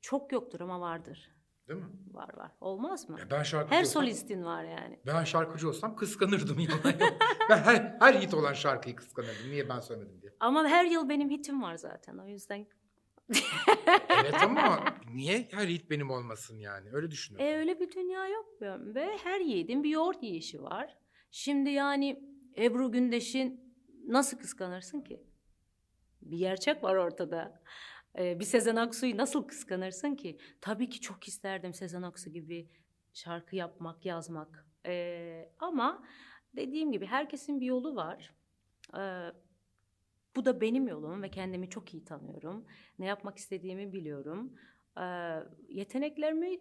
çok 0.00 0.32
yoktur 0.32 0.60
ama 0.60 0.80
vardır. 0.80 1.30
Değil 1.70 1.80
mi? 1.82 1.88
Var 2.12 2.36
var. 2.36 2.50
Olmaz 2.60 3.08
mı? 3.08 3.20
Ya 3.20 3.30
ben 3.30 3.42
şarkıcı 3.42 3.74
Her 3.74 3.80
olsam, 3.82 4.02
solistin 4.02 4.44
var 4.44 4.64
yani. 4.64 5.00
Ben 5.06 5.24
şarkıcı 5.24 5.68
olsam 5.68 5.96
kıskanırdım 5.96 6.58
yalan 6.58 6.98
yok. 7.00 7.18
ben 7.50 7.58
her, 7.58 7.96
her 8.00 8.14
hit 8.14 8.34
olan 8.34 8.52
şarkıyı 8.52 8.96
kıskanırdım. 8.96 9.50
Niye 9.50 9.68
ben 9.68 9.80
söylemedim 9.80 10.22
diye. 10.22 10.32
Ama 10.40 10.68
her 10.68 10.84
yıl 10.84 11.08
benim 11.08 11.30
hitim 11.30 11.62
var 11.62 11.76
zaten. 11.76 12.18
O 12.18 12.26
yüzden 12.26 12.66
Evet 14.22 14.34
ama 14.42 14.84
niye 15.14 15.48
her 15.50 15.68
hit 15.68 15.90
benim 15.90 16.10
olmasın 16.10 16.58
yani? 16.58 16.88
Öyle 16.92 17.10
düşünüyorum. 17.10 17.46
E 17.54 17.58
öyle 17.58 17.80
bir 17.80 17.92
dünya 17.92 18.28
yok 18.28 18.60
be- 18.60 18.94
ve 18.94 19.16
her 19.24 19.40
yiğidin 19.40 19.82
bir 19.82 19.88
yoğurt 19.90 20.22
yiyişi 20.22 20.62
var. 20.62 20.96
Şimdi 21.30 21.70
yani 21.70 22.22
Ebru 22.58 22.92
Gündeş'in 22.92 23.74
nasıl 24.06 24.38
kıskanırsın 24.38 25.00
ki? 25.00 25.22
Bir 26.22 26.38
gerçek 26.38 26.84
var 26.84 26.94
ortada. 26.96 27.62
E, 28.18 28.40
bir 28.40 28.44
Sezen 28.44 28.76
Aksu'yu 28.76 29.16
nasıl 29.16 29.42
kıskanırsın 29.42 30.14
ki? 30.14 30.38
Tabii 30.60 30.90
ki 30.90 31.00
çok 31.00 31.28
isterdim 31.28 31.74
Sezen 31.74 32.02
Aksu 32.02 32.30
gibi 32.30 32.68
şarkı 33.14 33.56
yapmak, 33.56 34.06
yazmak. 34.06 34.66
E, 34.86 35.52
ama 35.58 36.04
dediğim 36.56 36.92
gibi 36.92 37.06
herkesin 37.06 37.60
bir 37.60 37.66
yolu 37.66 37.96
var. 37.96 38.34
E, 38.98 39.02
bu 40.36 40.44
da 40.44 40.60
benim 40.60 40.88
yolum 40.88 41.22
ve 41.22 41.30
kendimi 41.30 41.70
çok 41.70 41.94
iyi 41.94 42.04
tanıyorum. 42.04 42.66
Ne 42.98 43.06
yapmak 43.06 43.38
istediğimi 43.38 43.92
biliyorum. 43.92 44.54
E, 44.96 45.04
yeteneklerimi 45.68 46.58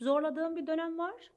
zorladığım 0.00 0.56
bir 0.56 0.66
dönem 0.66 0.98
var. 0.98 1.32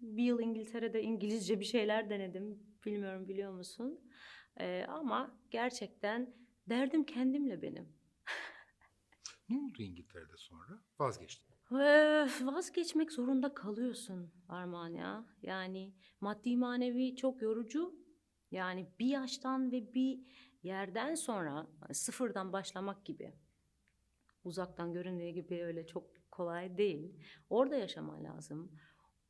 Bir 0.00 0.22
yıl 0.22 0.40
İngiltere'de 0.40 1.02
İngilizce 1.02 1.60
bir 1.60 1.64
şeyler 1.64 2.10
denedim. 2.10 2.62
Bilmiyorum 2.86 3.28
biliyor 3.28 3.52
musun? 3.52 4.00
Ee, 4.60 4.84
ama 4.88 5.38
gerçekten 5.50 6.34
derdim 6.68 7.04
kendimle 7.04 7.62
benim. 7.62 7.88
Ne 9.48 9.58
oldu 9.58 9.82
İngiltere'de 9.82 10.36
sonra? 10.36 10.82
Vazgeçtim. 10.98 11.56
Ve 11.72 12.26
vazgeçmek 12.42 13.12
zorunda 13.12 13.54
kalıyorsun 13.54 14.32
Armağan 14.48 14.88
ya. 14.88 15.24
Yani 15.42 15.94
maddi 16.20 16.56
manevi 16.56 17.16
çok 17.16 17.42
yorucu. 17.42 17.94
Yani 18.50 18.88
bir 18.98 19.06
yaştan 19.06 19.72
ve 19.72 19.94
bir 19.94 20.20
yerden 20.62 21.14
sonra 21.14 21.66
sıfırdan 21.92 22.52
başlamak 22.52 23.04
gibi. 23.04 23.34
Uzaktan 24.44 24.92
göründüğü 24.92 25.28
gibi 25.28 25.64
öyle 25.64 25.86
çok 25.86 26.30
kolay 26.30 26.78
değil. 26.78 27.14
Orada 27.50 27.76
yaşaman 27.76 28.24
lazım. 28.24 28.72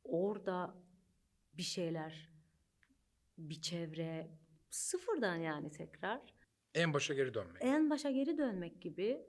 Orada 0.03 0.75
bir 1.53 1.63
şeyler, 1.63 2.29
bir 3.37 3.61
çevre, 3.61 4.31
sıfırdan 4.69 5.35
yani 5.35 5.71
tekrar 5.71 6.21
En 6.75 6.93
başa 6.93 7.13
geri 7.13 7.33
dönmek. 7.33 7.61
en 7.61 7.89
başa 7.89 8.11
geri 8.11 8.37
dönmek 8.37 8.81
gibi. 8.81 9.25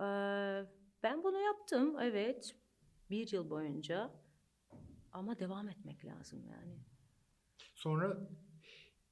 Eee, 0.00 0.66
ben 1.02 1.22
bunu 1.24 1.40
yaptım 1.40 1.96
evet 2.00 2.56
bir 3.10 3.32
yıl 3.32 3.50
boyunca 3.50 4.10
ama 5.12 5.38
devam 5.38 5.68
etmek 5.68 6.04
lazım 6.04 6.44
yani. 6.50 6.78
Sonra 7.74 8.16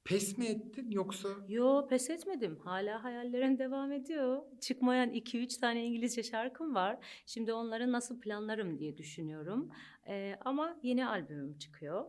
pes 0.04 0.38
mi 0.38 0.46
ettin 0.46 0.90
yoksa 0.90 1.28
Yo 1.48 1.86
pes 1.88 2.10
etmedim. 2.10 2.58
Hala 2.58 3.04
hayallerim 3.04 3.58
devam 3.58 3.92
ediyor. 3.92 4.42
Çıkmayan 4.60 5.10
2-3 5.10 5.60
tane 5.60 5.84
İngilizce 5.86 6.22
şarkım 6.22 6.74
var. 6.74 7.22
Şimdi 7.26 7.52
onları 7.52 7.92
nasıl 7.92 8.20
planlarım 8.20 8.78
diye 8.78 8.96
düşünüyorum. 8.98 9.70
Ee, 10.08 10.36
ama 10.40 10.78
yeni 10.82 11.06
albümüm 11.06 11.58
çıkıyor. 11.58 12.04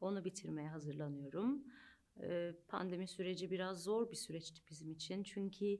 Onu 0.00 0.24
bitirmeye 0.24 0.68
hazırlanıyorum. 0.68 1.64
Pandemi 2.68 3.08
süreci 3.08 3.50
biraz 3.50 3.82
zor 3.82 4.10
bir 4.10 4.16
süreçti 4.16 4.62
bizim 4.70 4.92
için. 4.92 5.22
Çünkü 5.22 5.78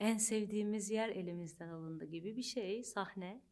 en 0.00 0.18
sevdiğimiz 0.18 0.90
yer 0.90 1.08
elimizden 1.08 1.68
alındı 1.68 2.04
gibi 2.04 2.36
bir 2.36 2.42
şey. 2.42 2.84
Sahne. 2.84 3.42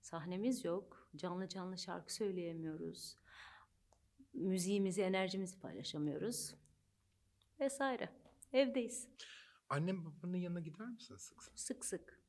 Sahnemiz 0.00 0.64
yok. 0.64 1.10
Canlı 1.16 1.48
canlı 1.48 1.78
şarkı 1.78 2.14
söyleyemiyoruz. 2.14 3.16
Müziğimizi, 4.34 5.02
enerjimizi 5.02 5.60
paylaşamıyoruz 5.60 6.54
vesaire. 7.60 8.08
Evdeyiz. 8.52 9.08
annem 9.68 10.04
babanın 10.04 10.36
yanına 10.36 10.60
gider 10.60 10.88
misin 10.88 11.16
sık 11.16 11.42
sık? 11.42 11.58
Sık 11.58 11.84
sık. 11.84 12.20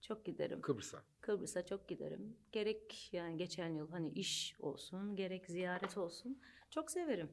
Çok 0.00 0.24
giderim. 0.24 0.60
Kıbrıs'a. 0.60 1.04
Kıbrıs'a 1.20 1.66
çok 1.66 1.88
giderim. 1.88 2.36
Gerek 2.52 3.08
yani 3.12 3.36
geçen 3.36 3.68
yıl 3.68 3.90
hani 3.90 4.10
iş 4.10 4.56
olsun, 4.60 5.16
gerek 5.16 5.46
ziyaret 5.46 5.98
olsun. 5.98 6.40
Çok 6.70 6.90
severim. 6.90 7.30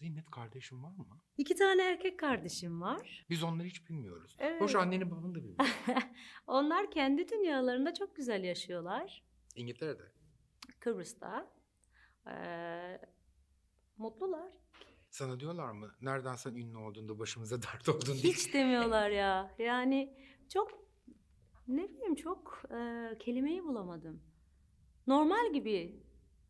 Zinet 0.00 0.30
kardeşin 0.30 0.82
var 0.82 0.90
mı? 0.96 1.20
İki 1.36 1.54
tane 1.54 1.82
erkek 1.82 2.18
kardeşim 2.18 2.80
var. 2.80 3.26
Biz 3.30 3.42
onları 3.42 3.66
hiç 3.66 3.88
bilmiyoruz. 3.88 4.36
Evet. 4.38 4.60
Hoş 4.60 4.74
anneni 4.74 5.10
babanı 5.10 5.34
da 5.34 5.38
bilmiyoruz. 5.38 5.74
Onlar 6.46 6.90
kendi 6.90 7.28
dünyalarında 7.28 7.94
çok 7.94 8.16
güzel 8.16 8.44
yaşıyorlar. 8.44 9.22
İngiltere'de. 9.54 10.02
Kıbrıs'ta. 10.80 11.50
Ee, 12.30 13.00
mutlular. 13.96 14.52
Sana 15.10 15.40
diyorlar 15.40 15.72
mı? 15.72 15.90
Nereden 16.00 16.34
sen 16.34 16.54
ünlü 16.54 16.76
olduğunda 16.78 17.18
başımıza 17.18 17.56
dert 17.62 17.88
oldun 17.88 18.14
diye. 18.22 18.32
Hiç 18.32 18.54
demiyorlar 18.54 19.10
ya. 19.10 19.54
Yani 19.58 20.16
çok 20.48 20.86
ne 21.68 21.88
bileyim 21.88 22.14
çok 22.14 22.62
e, 22.70 23.10
kelimeyi 23.18 23.64
bulamadım. 23.64 24.22
Normal 25.06 25.52
gibi. 25.52 26.05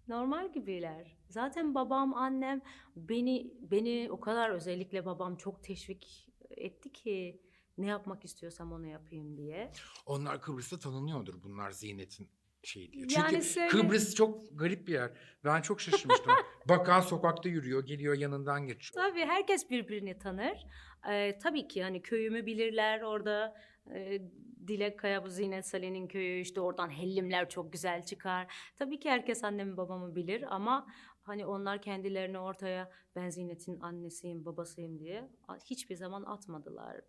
Normal 0.08 0.52
gibiler. 0.52 1.16
Zaten 1.28 1.74
babam, 1.74 2.14
annem 2.14 2.60
beni 2.96 3.54
beni 3.60 4.08
o 4.10 4.20
kadar 4.20 4.50
özellikle 4.50 5.04
babam 5.04 5.36
çok 5.36 5.64
teşvik 5.64 6.28
etti 6.50 6.92
ki 6.92 7.40
ne 7.78 7.86
yapmak 7.86 8.24
istiyorsam 8.24 8.72
onu 8.72 8.86
yapayım 8.86 9.36
diye. 9.36 9.72
Onlar 10.06 10.40
Kıbrıs'ta 10.42 10.78
tanınıyordur 10.78 11.42
bunlar 11.42 11.70
Zinet'in 11.70 12.28
şeyi 12.62 12.92
diye. 12.92 13.06
Yani 13.16 13.30
Çünkü 13.30 13.44
söyle- 13.44 13.68
Kıbrıs 13.68 14.14
çok 14.14 14.58
garip 14.58 14.88
bir 14.88 14.92
yer. 14.92 15.10
Ben 15.44 15.60
çok 15.62 15.80
şaşırmıştım. 15.80 16.32
Bakan 16.68 17.00
sokakta 17.00 17.48
yürüyor, 17.48 17.86
geliyor 17.86 18.14
yanından 18.18 18.66
geçiyor. 18.66 19.04
Tabii 19.04 19.20
herkes 19.24 19.70
birbirini 19.70 20.18
tanır. 20.18 20.66
Ee, 21.10 21.38
tabii 21.42 21.68
ki 21.68 21.82
hani 21.82 22.02
köyümü 22.02 22.46
bilirler 22.46 23.00
orada. 23.02 23.54
E, 23.94 24.22
Dilek 24.68 24.98
Kaya 24.98 25.24
bu 25.24 25.28
Zinet 25.28 25.66
Salih'in 25.66 26.08
köyü 26.08 26.40
işte 26.40 26.60
oradan 26.60 26.90
hellimler 26.90 27.48
çok 27.48 27.72
güzel 27.72 28.04
çıkar. 28.04 28.54
Tabii 28.76 29.00
ki 29.00 29.10
herkes 29.10 29.44
annemi 29.44 29.76
babamı 29.76 30.16
bilir 30.16 30.54
ama 30.54 30.86
hani 31.22 31.46
onlar 31.46 31.82
kendilerini 31.82 32.38
ortaya 32.38 32.90
ben 33.16 33.28
Zinet'in 33.30 33.80
annesiyim 33.80 34.44
babasıyım 34.44 34.98
diye 34.98 35.30
hiçbir 35.64 35.94
zaman 35.96 36.22
atmadılar. 36.22 37.00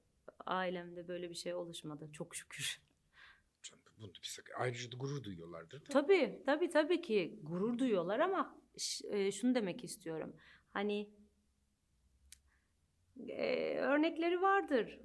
Ailemde 0.45 1.07
böyle 1.07 1.29
bir 1.29 1.35
şey 1.35 1.53
oluşmadı 1.53 2.11
çok 2.11 2.35
şükür. 2.35 2.81
Canım, 3.63 3.83
Bunu 3.97 4.11
bir 4.13 4.39
ayrıca 4.57 4.91
da 4.91 4.97
gurur 4.97 5.23
duyuyorlardır. 5.23 5.81
da. 5.81 5.85
Tabii, 5.89 6.43
tabii 6.45 6.69
tabii 6.69 7.01
ki 7.01 7.39
gurur 7.43 7.77
duyuyorlar 7.77 8.19
ama 8.19 8.57
şunu 9.31 9.55
demek 9.55 9.83
istiyorum. 9.83 10.35
Hani 10.73 11.09
e, 13.29 13.77
örnekleri 13.77 14.41
vardır. 14.41 14.99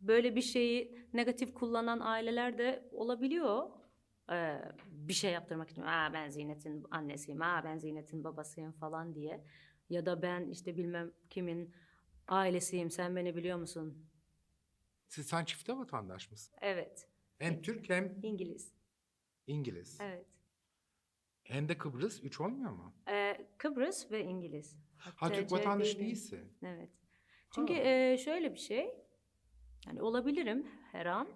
Böyle 0.00 0.36
bir 0.36 0.42
şeyi 0.42 0.98
negatif 1.12 1.54
kullanan 1.54 2.00
aileler 2.00 2.58
de 2.58 2.88
olabiliyor. 2.92 3.70
E, 4.32 4.60
bir 4.90 5.12
şey 5.12 5.32
yaptırmak 5.32 5.70
için. 5.70 5.82
Aa 5.82 6.12
ben 6.12 6.28
Zinet'in 6.28 6.86
annesiyim, 6.90 7.42
aa 7.42 7.64
ben 7.64 7.78
Zinet'in 7.78 8.24
babasıyım 8.24 8.72
falan 8.72 9.14
diye. 9.14 9.44
Ya 9.90 10.06
da 10.06 10.22
ben 10.22 10.48
işte 10.50 10.76
bilmem 10.76 11.12
kimin 11.30 11.74
ailesiyim, 12.28 12.90
sen 12.90 13.16
beni 13.16 13.36
biliyor 13.36 13.58
musun? 13.58 14.06
Siz 15.08 15.26
sen 15.26 15.44
çifte 15.44 15.76
vatandaş 15.76 16.30
mısın? 16.30 16.56
Evet, 16.60 17.08
Hem 17.38 17.62
Türk 17.62 17.90
hem 17.90 18.18
İngiliz. 18.22 18.72
İngiliz. 19.46 19.98
Evet. 20.00 20.26
Hem 21.44 21.68
de 21.68 21.78
Kıbrıs. 21.78 22.22
Üç 22.24 22.40
olmuyor 22.40 22.70
mu? 22.70 22.94
E, 23.08 23.46
Kıbrıs 23.58 24.10
ve 24.10 24.24
İngiliz. 24.24 24.76
Ha 24.98 25.32
Türk 25.32 25.52
vatandaşı 25.52 25.98
değilsin. 25.98 26.52
Evet. 26.62 26.90
Çünkü 27.50 27.74
Ha. 27.74 27.80
e, 27.80 28.18
şöyle 28.18 28.54
bir 28.54 28.58
şey. 28.58 29.05
Yani 29.86 30.02
olabilirim 30.02 30.66
her 30.92 31.06
an. 31.06 31.28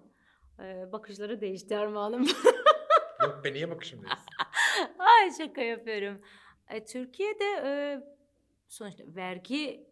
E, 0.59 0.91
bakışları 0.91 1.41
değişti 1.41 1.77
Armağan'ım. 1.77 2.27
Yok 3.21 3.43
be 3.43 3.53
niye 3.53 3.69
bakışım 3.69 4.03
değilsin? 4.03 4.25
Ay 4.99 5.31
şaka 5.37 5.61
yapıyorum. 5.61 6.21
E, 6.69 6.85
Türkiye'de 6.85 7.45
e, 7.65 7.71
sonuçta 8.67 9.03
vergi 9.07 9.91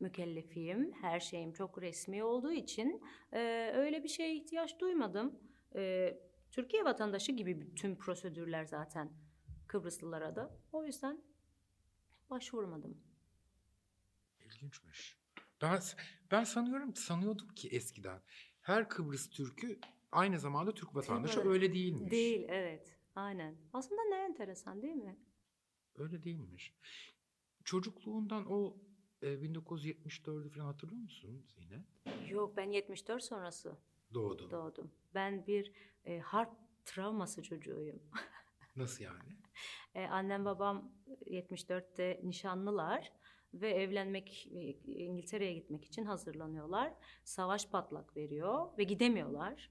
mükellefiyim. 0.00 0.92
Her 0.92 1.20
şeyim 1.20 1.52
çok 1.52 1.82
resmi 1.82 2.24
olduğu 2.24 2.52
için 2.52 3.02
e, 3.32 3.72
öyle 3.74 4.02
bir 4.02 4.08
şeye 4.08 4.36
ihtiyaç 4.36 4.80
duymadım. 4.80 5.38
E, 5.76 6.14
Türkiye 6.50 6.84
vatandaşı 6.84 7.32
gibi 7.32 7.60
bütün 7.60 7.96
prosedürler 7.96 8.64
zaten 8.64 9.12
Kıbrıslılara 9.66 10.36
da. 10.36 10.56
O 10.72 10.84
yüzden 10.84 11.24
başvurmadım. 12.30 13.00
İlginçmiş. 14.40 15.18
Ben 15.62 15.80
ben 16.30 16.44
sanıyorum 16.44 16.94
sanıyordum 16.94 17.48
ki 17.48 17.68
eskiden 17.68 18.20
her 18.60 18.88
Kıbrıs 18.88 19.30
Türk'ü 19.30 19.78
aynı 20.12 20.38
zamanda 20.38 20.74
Türk 20.74 20.94
vatandaşı 20.94 21.34
Tabii. 21.34 21.48
öyle 21.48 21.72
değilmiş. 21.72 22.10
Değil, 22.10 22.46
evet. 22.48 22.96
Aynen. 23.14 23.56
Aslında 23.72 24.02
ne 24.02 24.16
enteresan 24.16 24.82
değil 24.82 24.94
mi? 24.94 25.16
Öyle 25.98 26.22
değilmiş. 26.22 26.74
Çocukluğundan 27.64 28.46
o 28.52 28.76
e, 29.22 29.26
1974'ü 29.26 30.50
falan 30.50 30.66
hatırlıyor 30.66 31.02
musun 31.02 31.44
Zine? 31.48 31.84
Yok, 32.28 32.56
ben 32.56 32.70
74 32.70 33.24
sonrası 33.24 33.76
Doğdun. 34.14 34.50
doğdum. 34.50 34.90
Ben 35.14 35.46
bir 35.46 35.72
e, 36.04 36.18
harp 36.18 36.50
travması 36.84 37.42
çocuğuyum. 37.42 38.02
Nasıl 38.76 39.04
yani? 39.04 39.36
E, 39.94 40.06
annem 40.06 40.44
babam 40.44 40.92
74'te 41.26 42.20
nişanlılar 42.24 43.12
ve 43.60 43.70
evlenmek, 43.70 44.48
İngiltere'ye 44.86 45.52
gitmek 45.52 45.84
için 45.84 46.04
hazırlanıyorlar. 46.04 46.92
Savaş 47.24 47.68
patlak 47.68 48.16
veriyor 48.16 48.78
ve 48.78 48.82
gidemiyorlar. 48.82 49.70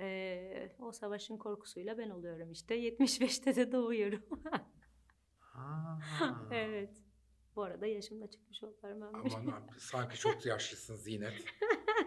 E, 0.00 0.72
o 0.78 0.92
savaşın 0.92 1.36
korkusuyla 1.36 1.98
ben 1.98 2.10
oluyorum 2.10 2.52
işte. 2.52 2.74
75'te 2.74 3.56
de 3.56 3.72
doğuyorum. 3.72 4.22
Ha. 5.54 5.98
evet. 6.50 7.03
Bu 7.56 7.62
arada 7.62 7.86
yaşım 7.86 8.20
da 8.20 8.30
çıkmış 8.30 8.64
oldu. 8.64 8.76
Aman 8.82 9.46
abi, 9.46 9.80
sanki 9.80 10.18
çok 10.18 10.46
yaşlısın 10.46 10.96
Zinet. 10.96 11.44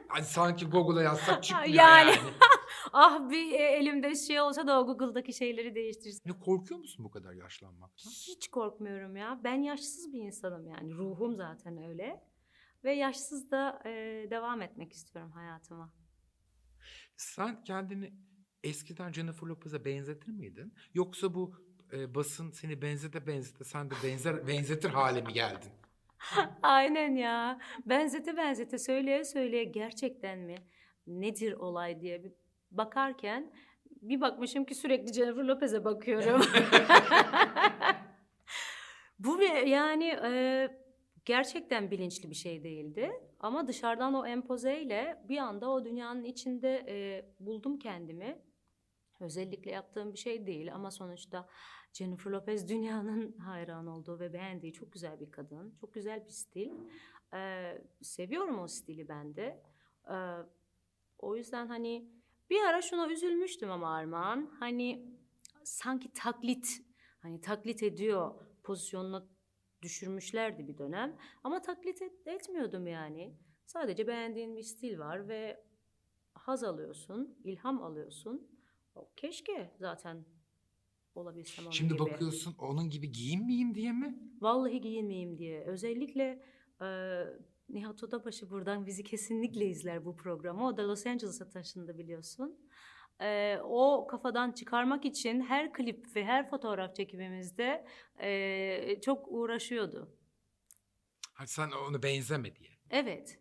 Hani 0.07 0.25
sanki 0.25 0.65
Google'a 0.65 1.03
yazsak 1.03 1.43
çıkmıyor 1.43 1.67
Yani. 1.73 2.09
yani. 2.09 2.19
ah 2.93 3.29
bir 3.29 3.51
e, 3.51 3.63
elimde 3.63 4.15
şey 4.15 4.41
olsa 4.41 4.67
da 4.67 4.79
o 4.81 4.85
Google'daki 4.85 5.33
şeyleri 5.33 5.75
değiştirsin. 5.75 6.21
Ne 6.25 6.39
korkuyor 6.39 6.79
musun 6.79 7.05
bu 7.05 7.11
kadar 7.11 7.33
yaşlanmaktan? 7.33 8.11
Hiç 8.11 8.47
korkmuyorum 8.47 9.15
ya. 9.15 9.41
Ben 9.43 9.61
yaşsız 9.61 10.13
bir 10.13 10.19
insanım 10.19 10.67
yani. 10.67 10.93
Ruhum 10.93 11.35
zaten 11.35 11.83
öyle. 11.83 12.23
Ve 12.83 12.93
yaşsız 12.93 13.51
da 13.51 13.81
e, 13.85 13.89
devam 14.31 14.61
etmek 14.61 14.93
istiyorum 14.93 15.31
hayatıma. 15.31 15.93
Sen 17.17 17.63
kendini 17.63 18.13
eskiden 18.63 19.11
Jennifer 19.11 19.47
Lopez'e 19.47 19.85
benzetir 19.85 20.31
miydin? 20.31 20.73
Yoksa 20.93 21.33
bu 21.33 21.55
e, 21.93 22.15
basın 22.15 22.51
seni 22.51 22.81
benzete 22.81 23.27
benzete 23.27 23.63
sen 23.63 23.89
de 23.89 23.93
benzer 24.03 24.47
benzetir 24.47 24.89
hale 24.89 25.21
mi 25.21 25.33
geldin? 25.33 25.71
Aynen 26.61 27.15
ya. 27.15 27.59
Benzete 27.85 28.37
benzete 28.37 28.77
söyleye 28.77 29.23
söyleye 29.23 29.63
gerçekten 29.63 30.39
mi? 30.39 30.55
Nedir 31.07 31.53
olay 31.53 32.01
diye 32.01 32.23
bir 32.23 32.31
bakarken 32.71 33.51
bir 34.01 34.21
bakmışım 34.21 34.65
ki 34.65 34.75
sürekli 34.75 35.13
Jennifer 35.13 35.43
Lopez'e 35.43 35.85
bakıyorum. 35.85 36.41
Bu 39.19 39.43
yani 39.43 40.05
e, 40.23 40.69
gerçekten 41.25 41.91
bilinçli 41.91 42.29
bir 42.29 42.35
şey 42.35 42.63
değildi. 42.63 43.11
Ama 43.39 43.67
dışarıdan 43.67 44.13
o 44.13 44.25
empozeyle 44.27 45.23
bir 45.29 45.37
anda 45.37 45.69
o 45.69 45.85
dünyanın 45.85 46.23
içinde 46.23 46.85
e, 46.87 47.25
buldum 47.39 47.79
kendimi. 47.79 48.39
Özellikle 49.19 49.71
yaptığım 49.71 50.13
bir 50.13 50.17
şey 50.17 50.47
değil 50.47 50.73
ama 50.75 50.91
sonuçta 50.91 51.47
Jennifer 51.93 52.31
Lopez 52.31 52.69
dünyanın 52.69 53.37
hayran 53.37 53.87
olduğu 53.87 54.19
ve 54.19 54.33
beğendiği 54.33 54.73
çok 54.73 54.91
güzel 54.91 55.19
bir 55.19 55.31
kadın. 55.31 55.75
Çok 55.81 55.93
güzel 55.93 56.25
bir 56.25 56.31
stil. 56.31 56.71
Ee, 57.33 57.81
seviyorum 58.01 58.59
o 58.59 58.67
stili 58.67 59.07
ben 59.07 59.35
de. 59.35 59.63
Ee, 60.11 60.37
o 61.17 61.35
yüzden 61.35 61.67
hani 61.67 62.09
Bir 62.49 62.61
ara 62.61 62.81
şuna 62.81 63.09
üzülmüştüm 63.11 63.71
ama 63.71 63.95
Armağan. 63.95 64.51
Hani 64.59 65.05
sanki 65.63 66.13
taklit, 66.13 66.67
hani 67.19 67.41
taklit 67.41 67.83
ediyor 67.83 68.35
pozisyonuna 68.63 69.27
düşürmüşlerdi 69.81 70.67
bir 70.67 70.77
dönem. 70.77 71.17
Ama 71.43 71.61
taklit 71.61 72.01
et- 72.01 72.27
etmiyordum 72.27 72.87
yani. 72.87 73.33
Sadece 73.65 74.07
beğendiğin 74.07 74.55
bir 74.57 74.63
stil 74.63 74.99
var 74.99 75.27
ve 75.27 75.63
haz 76.33 76.63
alıyorsun, 76.63 77.37
ilham 77.43 77.83
alıyorsun. 77.83 78.56
Keşke 79.15 79.71
zaten 79.79 80.25
olabilsem 81.15 81.65
onun 81.65 81.71
Şimdi 81.71 81.93
gibi. 81.93 81.99
bakıyorsun 81.99 82.55
onun 82.59 82.89
gibi 82.89 83.11
giyinmeyeyim 83.11 83.75
diye 83.75 83.91
mi? 83.91 84.19
Vallahi 84.41 84.81
giyinmeyeyim 84.81 85.37
diye. 85.37 85.63
Özellikle 85.63 86.43
e, 86.81 86.87
Nihat 87.69 88.03
Odabaşı 88.03 88.49
buradan 88.49 88.85
bizi 88.85 89.03
kesinlikle 89.03 89.65
izler 89.65 90.05
bu 90.05 90.15
programı. 90.15 90.67
O 90.67 90.77
da 90.77 90.87
Los 90.87 91.05
Angeles'a 91.07 91.49
taşındı 91.49 91.97
biliyorsun. 91.97 92.59
E, 93.21 93.57
o 93.63 94.07
kafadan 94.07 94.51
çıkarmak 94.51 95.05
için 95.05 95.41
her 95.41 95.73
klip 95.73 96.15
ve 96.15 96.25
her 96.25 96.49
fotoğraf 96.49 96.95
çekimimizde 96.95 97.85
e, 98.19 99.01
çok 99.01 99.27
uğraşıyordu. 99.31 100.13
Ha, 101.33 101.47
sen 101.47 101.69
onu 101.89 102.03
benzeme 102.03 102.55
diye. 102.55 102.69
Evet, 102.89 103.39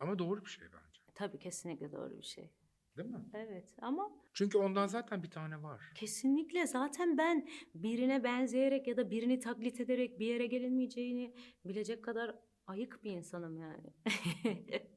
Ama 0.00 0.18
doğru 0.18 0.44
bir 0.44 0.50
şey 0.50 0.64
bence. 0.64 1.00
tabii 1.14 1.38
kesinlikle 1.38 1.92
doğru 1.92 2.18
bir 2.18 2.22
şey. 2.22 2.50
Değil 2.96 3.08
mi? 3.08 3.24
Evet 3.34 3.74
ama 3.82 4.10
Çünkü 4.34 4.58
ondan 4.58 4.86
zaten 4.86 5.22
bir 5.22 5.30
tane 5.30 5.62
var. 5.62 5.92
kesinlikle 5.94 6.66
zaten 6.66 7.18
ben 7.18 7.48
birine 7.74 8.24
benzeyerek 8.24 8.86
ya 8.86 8.96
da 8.96 9.10
birini 9.10 9.38
taklit 9.38 9.80
ederek 9.80 10.18
bir 10.20 10.26
yere 10.26 10.46
gelinmeyeceğini 10.46 11.34
bilecek 11.64 12.04
kadar 12.04 12.38
ayık 12.66 13.04
bir 13.04 13.10
insanım 13.10 13.56
yani. 13.58 13.94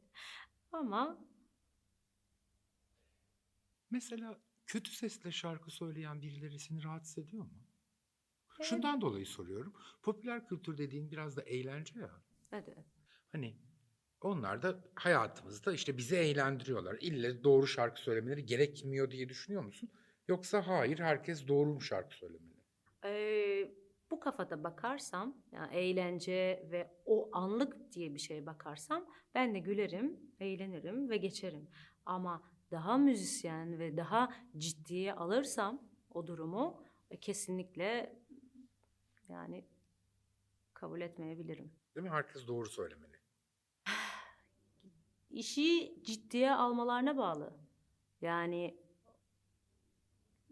Ama 0.72 1.28
Mesela 3.92 4.40
kötü 4.66 4.92
sesle 4.92 5.32
şarkı 5.32 5.72
söyleyen 5.72 6.22
birileri 6.22 6.60
seni 6.60 6.84
rahatsız 6.84 7.18
ediyor 7.18 7.44
mu? 7.44 7.54
Şundan 8.62 9.02
dolayı 9.02 9.26
soruyorum. 9.26 9.74
Popüler 10.02 10.48
kültür 10.48 10.78
dediğin 10.78 11.12
biraz 11.12 11.38
da 11.38 11.42
eğlence 11.42 12.00
ya. 12.00 12.12
evet. 12.52 12.86
Hani 13.32 13.58
onlar 14.26 14.62
da 14.62 14.80
hayatımızda 14.96 15.74
işte 15.74 15.98
bizi 15.98 16.16
eğlendiriyorlar. 16.16 16.98
İlle 17.02 17.44
doğru 17.44 17.68
şarkı 17.68 18.02
söylemeleri 18.02 18.46
gerekmiyor 18.46 19.12
diye 19.12 19.30
düşünüyor 19.30 19.64
musun? 19.64 19.90
Yoksa 20.28 20.68
hayır 20.68 21.00
herkes 21.00 21.48
doğru 21.48 21.70
mu 21.70 21.82
şarkı 21.82 22.16
söylemeli? 22.16 22.54
Ee, 23.06 23.72
bu 24.12 24.20
kafada 24.20 24.64
bakarsam, 24.64 25.38
yani 25.52 25.76
eğlence 25.76 26.68
ve 26.72 26.92
o 27.06 27.30
anlık 27.34 27.92
diye 27.92 28.14
bir 28.14 28.20
şeye 28.20 28.46
bakarsam 28.46 29.06
ben 29.36 29.56
de 29.56 29.60
gülerim, 29.60 30.20
eğlenirim 30.40 31.10
ve 31.10 31.18
geçerim. 31.18 31.68
Ama 32.06 32.44
daha 32.72 32.98
müzisyen 32.98 33.80
ve 33.80 33.98
daha 33.98 34.34
ciddiye 34.58 35.14
alırsam 35.14 35.82
o 36.10 36.28
durumu 36.28 36.84
e, 37.12 37.18
kesinlikle 37.18 38.16
yani 39.30 39.66
kabul 40.74 41.02
etmeyebilirim. 41.02 41.72
Değil 41.96 42.04
mi? 42.04 42.10
Herkes 42.10 42.48
doğru 42.48 42.70
söylemeli. 42.70 43.13
İşi 45.34 45.96
ciddiye 46.04 46.54
almalarına 46.54 47.18
bağlı. 47.18 47.54
Yani 48.22 48.78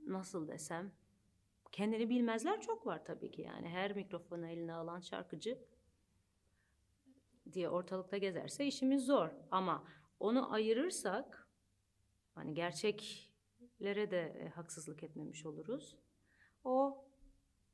nasıl 0.08 0.48
desem 0.48 0.92
kendini 1.72 2.10
bilmezler 2.10 2.62
çok 2.62 2.86
var 2.86 3.06
tabii 3.06 3.32
ki 3.32 3.42
yani 3.42 3.70
her 3.70 3.96
mikrofonu 3.96 4.48
eline 4.48 4.74
alan 4.74 5.00
şarkıcı 5.00 5.60
diye 7.54 7.70
ortalıkta 7.70 8.18
gezerse 8.18 8.66
işimiz 8.66 9.06
zor 9.06 9.30
ama 9.52 9.84
onu 10.20 10.54
ayırırsak 10.54 11.50
hani 12.36 12.54
gerçeklere 12.54 14.12
de 14.12 14.22
e, 14.22 14.50
haksızlık 14.50 15.04
etmemiş 15.04 15.46
oluruz. 15.46 15.98
O 16.64 17.06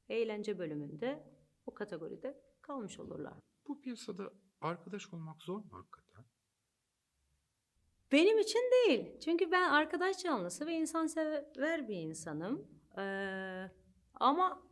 eğlence 0.09 0.59
bölümünde 0.59 1.23
bu 1.65 1.73
kategoride 1.73 2.41
kalmış 2.61 2.99
olurlar. 2.99 3.33
Bu 3.67 3.81
piyasada 3.81 4.33
arkadaş 4.61 5.13
olmak 5.13 5.43
zor 5.43 5.57
mu 5.57 5.69
hakikaten? 5.71 6.06
Benim 8.11 8.39
için 8.39 8.59
değil. 8.71 9.19
Çünkü 9.19 9.51
ben 9.51 9.69
arkadaş 9.69 10.23
canlısı 10.23 10.67
ve 10.67 10.73
insansever 10.73 11.87
bir 11.87 11.95
insanım. 11.95 12.67
Ee, 12.97 13.71
ama 14.13 14.63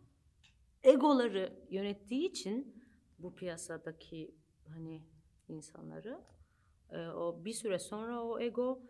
egoları 0.84 1.54
yönettiği 1.70 2.30
için 2.30 2.84
bu 3.20 3.36
piyasadaki 3.36 4.36
hani 4.68 5.02
insanları 5.50 6.22
e, 6.92 7.08
o 7.08 7.46
bir 7.46 7.54
süre 7.54 7.80
sonra 7.80 8.24
o 8.24 8.40
ego 8.40 8.82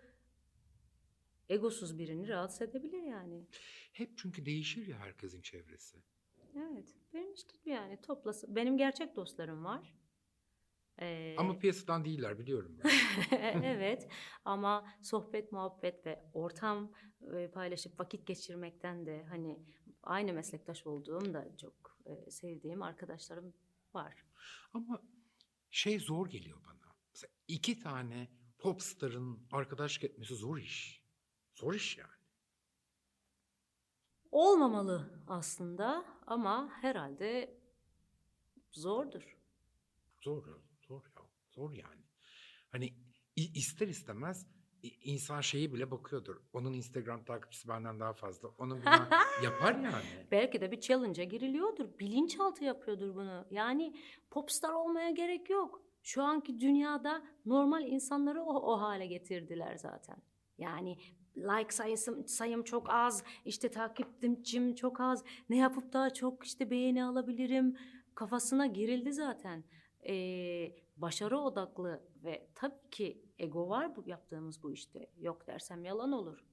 egosuz 1.49 1.99
birini 1.99 2.27
rahatsız 2.27 2.62
edebilir 2.62 3.03
yani. 3.03 3.45
Hep 3.93 4.17
çünkü 4.17 4.45
değişir 4.45 4.88
ya 4.88 4.99
herkesin 4.99 5.41
çevresi. 5.41 5.97
Evet. 6.55 6.95
Benim 7.13 7.34
işte 7.34 7.58
yani 7.65 8.01
toplası 8.01 8.55
benim 8.55 8.77
gerçek 8.77 9.15
dostlarım 9.15 9.65
var. 9.65 9.93
Ee, 11.01 11.36
Ama 11.38 11.60
piyasadan 11.60 12.05
değiller 12.05 12.39
biliyorum 12.39 12.77
evet 13.63 14.08
ama 14.45 14.88
sohbet, 15.01 15.51
muhabbet 15.51 16.05
ve 16.05 16.23
ortam 16.34 16.91
e, 17.34 17.47
paylaşıp 17.47 17.99
vakit 17.99 18.27
geçirmekten 18.27 19.05
de 19.05 19.25
hani 19.29 19.60
aynı 20.03 20.34
meslektaş 20.34 20.88
olduğum 20.88 21.34
da 21.34 21.58
çok 21.58 21.97
e, 22.05 22.31
sevdiğim 22.31 22.81
arkadaşlarım 22.81 23.53
var. 23.93 24.25
Ama 24.73 25.01
şey 25.71 25.99
zor 25.99 26.27
geliyor 26.27 26.58
bana. 26.65 26.95
Mesela 27.13 27.31
iki 27.47 27.79
tane 27.79 28.29
popstarın 28.60 29.47
arkadaşlık 29.51 30.03
etmesi 30.03 30.36
zor 30.36 30.58
iş. 30.58 31.05
Zor 31.55 31.73
iş 31.73 31.97
yani. 31.97 32.10
Olmamalı 34.31 35.23
aslında 35.27 36.05
ama 36.27 36.69
herhalde 36.81 37.58
zordur. 38.71 39.38
Zor, 40.21 40.64
zor 41.56 41.72
ya. 41.72 41.76
Zor 41.78 41.89
yani. 41.89 42.02
Hani 42.70 42.94
ister 43.36 43.88
istemez 43.88 44.48
insan 45.02 45.41
şeyi 45.41 45.74
bile 45.74 45.91
bakıyordur. 45.91 46.36
Onun 46.54 46.74
Instagram 46.74 47.26
takipçisi 47.26 47.68
benden 47.68 48.00
daha 48.00 48.13
fazla. 48.13 48.50
Onu 48.58 48.78
bilmem- 48.78 49.10
yapar 49.44 49.76
yani. 49.76 50.28
Belki 50.32 50.62
de 50.62 50.72
bir 50.72 50.80
challenge'a 50.80 51.24
giriliyordur. 51.24 52.00
Bilinçaltı 52.00 52.63
yapıyordur 52.63 53.15
bunu. 53.15 53.48
Yani 53.52 53.96
popstar 54.32 54.74
olmaya 54.74 55.12
gerek 55.12 55.50
yok. 55.50 55.82
Şu 56.04 56.24
anki 56.24 56.60
dünyada 56.60 57.24
normal 57.46 57.88
insanları 57.88 58.41
o, 58.44 58.74
o 58.74 58.82
hale 58.82 59.06
getirdiler 59.06 59.76
zaten. 59.78 60.18
Yani 60.58 60.98
like 61.38 61.72
sayısı, 61.72 62.24
sayım 62.28 62.63
çok 62.63 62.89
az, 62.89 63.24
işte 63.46 63.72
takipçim 63.72 64.76
çok 64.76 65.02
az, 65.02 65.24
ne 65.50 65.58
yapıp 65.58 65.94
daha 65.94 66.10
çok 66.13 66.46
işte 66.46 66.70
beğeni 66.70 67.04
alabilirim 67.06 67.78
kafasına 68.15 68.65
girildi 68.68 69.13
zaten. 69.13 69.63
Ee, 70.08 70.85
başarı 70.97 71.39
odaklı 71.39 72.03
ve 72.23 72.47
tabii 72.55 72.89
ki 72.91 73.25
ego 73.39 73.69
var 73.69 73.95
bu 73.95 74.03
yaptığımız 74.05 74.63
bu 74.63 74.73
işte. 74.73 75.12
Yok 75.17 75.47
dersem 75.47 75.84
yalan 75.84 76.12
olur. 76.12 76.45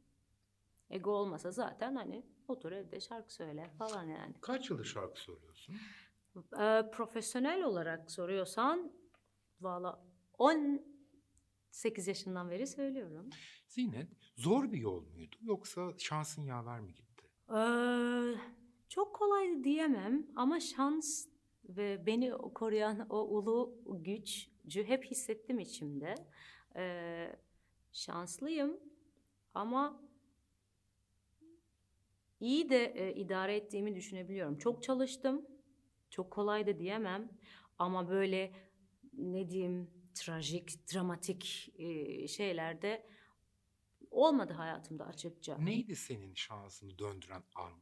Ego 0.90 1.10
olmasa 1.10 1.50
zaten 1.50 1.94
hani 1.94 2.26
otur 2.48 2.72
evde 2.72 3.00
şarkı 3.00 3.34
söyle 3.34 3.70
falan 3.78 4.04
yani. 4.04 4.34
Kaç 4.40 4.70
yıldır 4.70 4.84
şarkı 4.84 5.20
söylüyorsun? 5.20 5.74
Ee, 6.60 6.90
profesyonel 6.92 7.62
olarak 7.64 8.10
soruyorsan 8.10 8.92
valla 9.60 10.04
18 10.38 12.06
yaşından 12.06 12.50
beri 12.50 12.66
söylüyorum. 12.66 13.30
Zinet 13.66 14.08
zor 14.36 14.72
bir 14.72 14.78
yol 14.78 15.06
muydu 15.06 15.36
yoksa 15.42 15.92
şansın 15.98 16.42
yaver 16.42 16.80
mi 16.80 16.94
gitti? 16.94 17.26
Ee, 17.56 18.34
çok 18.88 19.14
kolay 19.14 19.64
diyemem 19.64 20.26
ama 20.36 20.60
şans 20.60 21.26
ve 21.64 22.06
beni 22.06 22.32
koruyan 22.32 23.06
o 23.10 23.20
ulu 23.20 23.82
gücü 23.86 24.84
hep 24.84 25.04
hissettim 25.04 25.58
içimde. 25.58 26.14
Ee, 26.76 27.36
şanslıyım 27.92 28.80
ama 29.54 30.02
iyi 32.40 32.70
de 32.70 32.84
e, 32.84 33.14
idare 33.14 33.56
ettiğimi 33.56 33.94
düşünebiliyorum. 33.94 34.58
Çok 34.58 34.82
çalıştım. 34.82 35.46
Çok 36.10 36.30
kolay 36.30 36.66
da 36.66 36.78
diyemem 36.78 37.32
ama 37.78 38.08
böyle 38.08 38.52
ne 39.12 39.48
diyeyim 39.48 39.90
trajik, 40.14 40.94
dramatik 40.94 41.72
e, 41.78 42.28
şeylerde 42.28 43.06
olmadı 44.10 44.52
hayatımda 44.52 45.06
açıkça. 45.06 45.58
Neydi 45.58 45.96
senin 45.96 46.34
şansını 46.34 46.98
döndüren 46.98 47.42
an? 47.54 47.72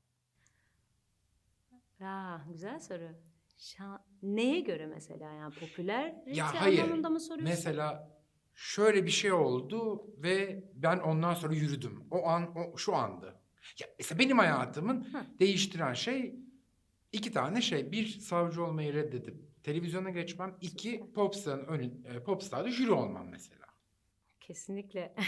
Ya 2.00 2.44
güzel 2.48 2.80
soru. 2.80 3.29
Şa- 3.60 4.00
Neye 4.22 4.60
göre 4.60 4.86
mesela 4.86 5.32
yani 5.32 5.54
popüler 5.54 6.14
Ya 6.26 6.60
hayır. 6.60 6.82
anlamında 6.82 7.10
mı 7.10 7.20
soruyorsun? 7.20 7.48
Mesela 7.56 8.10
şöyle 8.54 9.04
bir 9.06 9.10
şey 9.10 9.32
oldu 9.32 10.06
ve 10.22 10.64
ben 10.74 10.98
ondan 10.98 11.34
sonra 11.34 11.54
yürüdüm. 11.54 12.04
O 12.10 12.26
an 12.28 12.58
o 12.58 12.76
şu 12.76 12.94
andı. 12.96 13.40
Ya 13.80 13.86
mesela 13.98 14.18
benim 14.18 14.38
hayatımın 14.38 15.04
Hı. 15.04 15.24
değiştiren 15.38 15.92
şey 15.94 16.34
iki 17.12 17.32
tane 17.32 17.60
şey. 17.62 17.92
Bir 17.92 18.06
savcı 18.06 18.64
olmayı 18.64 18.94
reddedip 18.94 19.62
televizyona 19.62 20.10
geçmem. 20.10 20.56
iki 20.60 21.12
popstarın 21.12 21.66
önün 21.66 22.04
e, 22.04 22.22
popstarda 22.22 22.70
jüri 22.70 22.92
olmam 22.92 23.28
mesela. 23.28 23.66
Kesinlikle. 24.40 25.14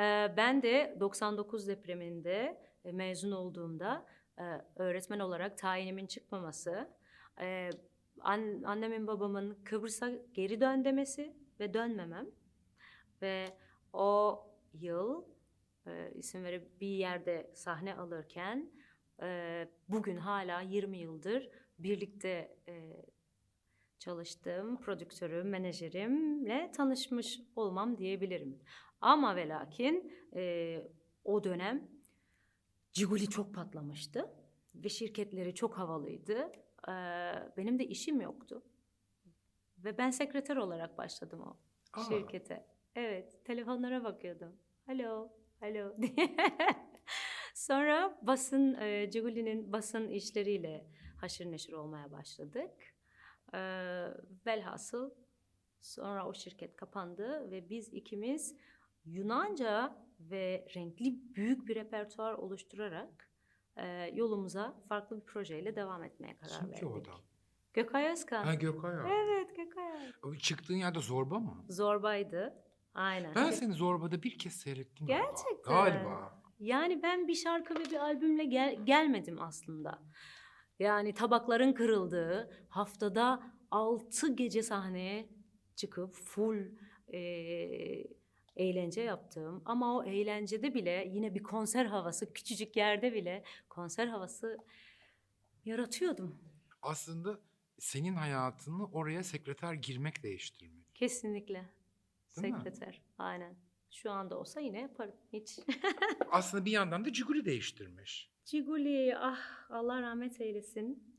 Ee, 0.00 0.34
ben 0.36 0.62
de 0.62 0.96
99 1.00 1.68
depreminde 1.68 2.60
e, 2.84 2.92
mezun 2.92 3.32
olduğumda 3.32 4.06
e, 4.38 4.42
öğretmen 4.76 5.18
olarak 5.18 5.58
tayinimin 5.58 6.06
çıkmaması, 6.06 6.90
e, 7.40 7.70
an- 8.20 8.62
annemin 8.62 9.06
babamın 9.06 9.58
Kıbrıs'a 9.64 10.10
geri 10.34 10.60
dön 10.60 10.84
demesi 10.84 11.36
ve 11.60 11.74
dönmemem 11.74 12.26
ve 13.22 13.46
o 13.92 14.40
yıl 14.74 15.24
e, 15.86 16.12
isim 16.14 16.44
verip 16.44 16.80
bir 16.80 16.86
yerde 16.86 17.50
sahne 17.54 17.94
alırken 17.94 18.70
e, 19.22 19.68
bugün 19.88 20.16
hala 20.16 20.60
20 20.60 20.98
yıldır 20.98 21.50
birlikte 21.78 22.56
e, 22.68 23.04
çalıştığım 23.98 24.80
prodüktörüm, 24.80 25.48
menajerimle 25.48 26.70
tanışmış 26.76 27.40
olmam 27.56 27.98
diyebilirim. 27.98 28.58
Ama 29.00 29.36
ve 29.36 29.48
lakin 29.48 30.12
e, 30.34 30.82
o 31.24 31.44
dönem 31.44 31.88
Ciguli 32.92 33.28
çok 33.28 33.54
patlamıştı 33.54 34.30
ve 34.74 34.88
şirketleri 34.88 35.54
çok 35.54 35.78
havalıydı. 35.78 36.52
E, 36.88 36.92
benim 37.56 37.78
de 37.78 37.86
işim 37.86 38.20
yoktu. 38.20 38.62
Ve 39.78 39.98
ben 39.98 40.10
sekreter 40.10 40.56
olarak 40.56 40.98
başladım 40.98 41.40
o 41.40 41.56
Aa. 41.92 42.04
şirkete. 42.04 42.66
Evet, 42.94 43.44
telefonlara 43.44 44.04
bakıyordum. 44.04 44.56
Alo, 44.88 45.32
alo 45.62 45.96
diye. 46.02 46.36
Sonra 47.54 48.18
basın, 48.22 48.74
e, 48.74 49.10
Ciguli'nin 49.10 49.72
basın 49.72 50.08
işleriyle 50.08 50.86
haşır 51.20 51.46
neşir 51.46 51.72
olmaya 51.72 52.12
başladık. 52.12 52.94
E, 53.54 53.58
velhasıl 54.46 55.10
sonra 55.80 56.26
o 56.28 56.34
şirket 56.34 56.76
kapandı 56.76 57.50
ve 57.50 57.70
biz 57.70 57.92
ikimiz 57.92 58.56
Yunanca 59.04 59.96
ve 60.20 60.66
renkli 60.74 61.34
büyük 61.34 61.68
bir 61.68 61.74
repertuar 61.74 62.34
oluşturarak 62.34 63.30
e, 63.76 64.10
yolumuza 64.14 64.76
farklı 64.88 65.16
bir 65.20 65.24
projeyle 65.24 65.76
devam 65.76 66.04
etmeye 66.04 66.36
karar 66.36 66.52
Kim 66.58 66.66
verdik. 66.68 66.78
ki 66.80 66.86
o 66.86 67.00
adam? 67.00 67.20
Gökay 67.74 68.12
Özkan. 68.12 68.44
Ha 68.44 68.54
Gökay 68.54 68.94
abi. 69.00 69.08
Evet 69.08 69.56
Gökay. 69.56 70.12
O 70.22 70.34
Çıktığın 70.34 70.74
yerde 70.76 70.98
zorba 71.00 71.38
mı? 71.38 71.64
Zorbaydı. 71.68 72.54
Aynen. 72.94 73.34
Ben 73.34 73.48
Ve- 73.48 73.52
seni 73.52 73.72
zorbada 73.72 74.22
bir 74.22 74.38
kez 74.38 74.52
seyrettim 74.52 75.06
galiba. 75.06 75.26
Gerçekten. 75.26 75.74
Galiba. 75.74 76.42
Yani 76.60 77.02
ben 77.02 77.28
bir 77.28 77.34
şarkı 77.34 77.74
ve 77.74 77.84
bir 77.84 77.96
albümle 77.96 78.44
gel- 78.44 78.86
gelmedim 78.86 79.36
aslında. 79.42 80.02
Yani 80.78 81.14
tabakların 81.14 81.72
kırıldığı, 81.72 82.50
haftada 82.68 83.42
altı 83.70 84.34
gece 84.36 84.62
sahneye 84.62 85.28
çıkıp 85.76 86.14
full 86.14 86.58
eee, 87.08 88.06
eğlence 88.56 89.00
yaptığım 89.00 89.62
ama 89.64 89.96
o 89.96 90.04
eğlencede 90.04 90.74
bile 90.74 91.10
yine 91.12 91.34
bir 91.34 91.42
konser 91.42 91.86
havası, 91.86 92.32
küçücük 92.32 92.76
yerde 92.76 93.12
bile 93.12 93.44
konser 93.68 94.06
havası 94.06 94.58
yaratıyordum. 95.64 96.38
Aslında 96.82 97.40
senin 97.78 98.14
hayatını 98.14 98.86
oraya 98.86 99.22
sekreter 99.24 99.74
girmek 99.74 100.22
değiştirmek. 100.22 100.94
Kesinlikle. 100.94 101.64
Değil 102.36 102.54
mi? 102.54 102.58
Sekreter. 102.58 103.02
Aynen. 103.18 103.56
Şu 103.90 104.10
anda 104.10 104.38
olsa 104.38 104.60
yine 104.60 104.80
yaparım. 104.80 105.14
Hiç. 105.32 105.58
Aslında 106.30 106.64
bir 106.64 106.70
yandan 106.70 107.04
da 107.04 107.12
Ciguli 107.12 107.44
değiştirmiş. 107.44 108.30
Ciguli 108.44 109.16
ah 109.18 109.70
Allah 109.70 110.02
rahmet 110.02 110.40
eylesin. 110.40 111.14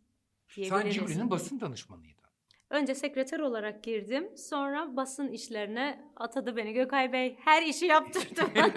Sen. 0.48 0.90
Ciguli'nin 0.90 1.30
basın 1.30 1.60
danışmanıydın. 1.60 2.25
Önce 2.70 2.96
sekreter 2.96 3.40
olarak 3.40 3.84
girdim. 3.84 4.38
Sonra 4.38 4.96
basın 4.96 5.32
işlerine 5.32 6.12
atadı 6.16 6.56
beni 6.56 6.74
Gökay 6.74 7.14
Bey. 7.14 7.36
Her 7.40 7.64
işi 7.64 7.86
yaptırdı. 7.86 8.42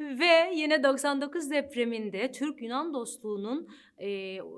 Ve 0.00 0.50
yine 0.54 0.82
99 0.82 1.50
depreminde 1.50 2.32
Türk-Yunan 2.32 2.94
dostluğunun 2.94 3.68
e, 3.98 4.08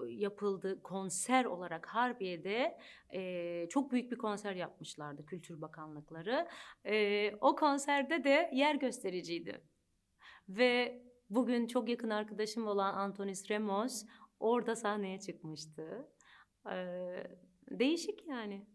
yapıldığı 0.08 0.82
konser 0.82 1.44
olarak 1.44 1.86
Harbiye'de 1.86 2.78
e, 3.14 3.68
çok 3.68 3.92
büyük 3.92 4.12
bir 4.12 4.18
konser 4.18 4.54
yapmışlardı 4.54 5.26
Kültür 5.26 5.60
Bakanlıkları. 5.60 6.48
E, 6.84 7.30
o 7.40 7.56
konserde 7.56 8.24
de 8.24 8.50
yer 8.52 8.74
göstericiydi. 8.74 9.60
Ve 10.48 11.02
bugün 11.30 11.66
çok 11.66 11.88
yakın 11.88 12.10
arkadaşım 12.10 12.66
olan 12.66 12.94
Antonis 12.94 13.50
Remos 13.50 14.04
orada 14.40 14.76
sahneye 14.76 15.20
çıkmıştı. 15.20 16.08
Ee, 16.70 17.26
değişik 17.70 18.26
yani. 18.28 18.66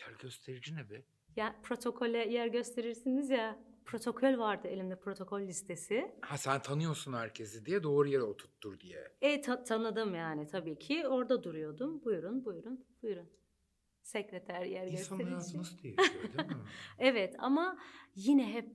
Yer 0.00 0.12
gösterici 0.18 0.76
ne 0.76 0.90
be? 0.90 1.02
Ya 1.36 1.60
protokole 1.62 2.18
yer 2.28 2.46
gösterirsiniz 2.46 3.30
ya. 3.30 3.58
Protokol 3.84 4.38
vardı 4.38 4.68
elimde 4.68 4.98
protokol 5.00 5.40
listesi. 5.40 6.14
Ha 6.20 6.38
sen 6.38 6.62
tanıyorsun 6.62 7.12
herkesi 7.12 7.66
diye 7.66 7.82
doğru 7.82 8.08
yere 8.08 8.22
oturttur 8.22 8.80
diye. 8.80 9.12
E 9.20 9.40
ta- 9.40 9.64
tanıdım 9.64 10.14
yani 10.14 10.46
tabii 10.46 10.78
ki. 10.78 11.06
Orada 11.08 11.42
duruyordum. 11.42 12.04
Buyurun, 12.04 12.44
buyurun, 12.44 12.86
buyurun. 13.02 13.30
Sekreter 14.02 14.62
yer 14.64 14.86
İnsan 14.86 15.16
hayatı 15.16 15.32
gösterici. 15.34 15.58
nasıl 15.58 15.82
değişiyor 15.82 16.22
değil 16.32 16.48
mi? 16.48 16.56
Evet 16.98 17.34
ama 17.38 17.78
yine 18.14 18.52
hep 18.52 18.68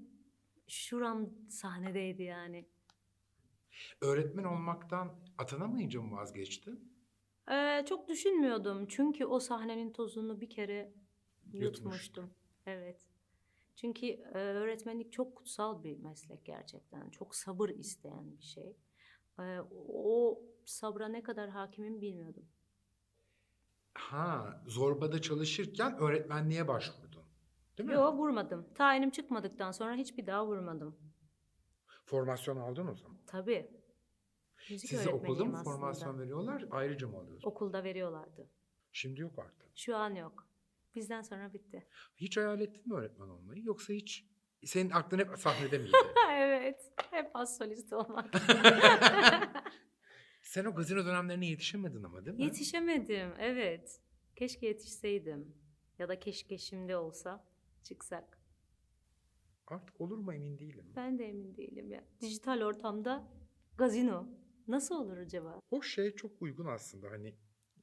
şuram 0.67 1.29
sahnedeydi 1.49 2.23
yani. 2.23 2.65
Öğretmen 4.01 4.43
olmaktan 4.43 5.19
atanamayınca 5.37 6.01
mı 6.01 6.15
vazgeçtin? 6.17 6.94
Ee, 7.51 7.86
çok 7.89 8.08
düşünmüyordum 8.08 8.88
çünkü 8.88 9.25
o 9.25 9.39
sahnenin 9.39 9.93
tozunu 9.93 10.41
bir 10.41 10.49
kere 10.49 10.93
Yutmuştun. 11.53 11.60
yutmuştum. 11.65 12.29
Evet. 12.65 13.05
Çünkü 13.75 14.05
e, 14.08 14.38
öğretmenlik 14.38 15.12
çok 15.12 15.36
kutsal 15.36 15.84
bir 15.84 15.97
meslek 15.97 16.45
gerçekten. 16.45 17.10
Çok 17.10 17.36
sabır 17.36 17.69
isteyen 17.69 18.38
bir 18.38 18.43
şey. 18.43 18.77
Ee, 19.39 19.60
o 19.89 20.39
sabra 20.65 21.08
ne 21.08 21.23
kadar 21.23 21.49
hakimim 21.49 22.01
bilmiyordum. 22.01 22.45
Ha, 23.93 24.62
zorbada 24.67 25.21
çalışırken 25.21 25.97
öğretmenliğe 25.97 26.67
başvurdun. 26.67 27.23
Değil 27.77 27.89
mi? 27.89 27.95
Yok 27.95 28.15
vurmadım. 28.17 28.67
Tayinim 28.75 29.10
çıkmadıktan 29.10 29.71
sonra 29.71 29.95
hiçbir 29.95 30.27
daha 30.27 30.47
vurmadım. 30.47 30.95
Formasyon 32.05 32.58
aldın 32.58 32.88
o 32.88 32.95
zaman. 32.95 33.17
Tabii. 33.27 33.71
Müzik 34.69 34.89
Size 34.89 35.10
okulda 35.10 35.45
mı 35.45 35.60
aslında. 35.60 35.63
formasyon 35.75 36.19
veriyorlar, 36.19 36.65
ayrıca 36.71 37.08
mı 37.08 37.17
alıyorsun? 37.17 37.49
Okulda 37.49 37.84
veriyorlardı. 37.84 38.49
Şimdi 38.91 39.21
yok 39.21 39.39
artık. 39.39 39.67
Şu 39.75 39.95
an 39.95 40.15
yok. 40.15 40.47
Bizden 40.95 41.21
sonra 41.21 41.54
bitti. 41.54 41.88
Hiç 42.17 42.38
hayal 42.38 42.62
ettin 42.62 42.88
mi 42.88 42.93
öğretmen 42.95 43.28
olmayı? 43.28 43.63
Yoksa 43.63 43.93
hiç 43.93 44.25
senin 44.63 44.89
aklın 44.89 45.19
hep 45.19 45.38
sahnede 45.38 45.78
miydi? 45.78 45.97
evet. 46.32 46.93
Hep 47.12 47.32
az 47.34 47.58
solist 47.58 47.93
olmak. 47.93 48.36
Sen 50.41 50.65
o 50.65 50.75
gazino 50.75 51.06
dönemlerine 51.06 51.45
yetişemedin 51.47 52.04
ama 52.04 52.25
değil 52.25 52.38
mi? 52.38 52.43
Yetişemedim, 52.43 53.34
evet. 53.39 54.01
Keşke 54.36 54.67
yetişseydim. 54.67 55.56
Ya 55.99 56.10
da 56.10 56.19
keşke 56.19 56.58
şimdi 56.58 56.95
olsa 56.95 57.45
çıksak. 57.84 58.39
Artık 59.67 60.01
olur 60.01 60.17
mu 60.17 60.34
emin 60.34 60.60
değilim. 60.60 60.86
Ben 60.95 61.19
de 61.19 61.30
emin 61.30 61.58
değilim 61.58 61.91
ya. 61.91 62.04
Dijital 62.21 62.62
ortamda 62.62 63.28
gazino. 63.78 64.28
Nasıl 64.67 64.95
olur 64.95 65.17
acaba? 65.17 65.60
O 65.71 65.82
şey 65.82 66.15
çok 66.15 66.41
uygun 66.41 66.65
aslında 66.65 67.12
hani 67.12 67.36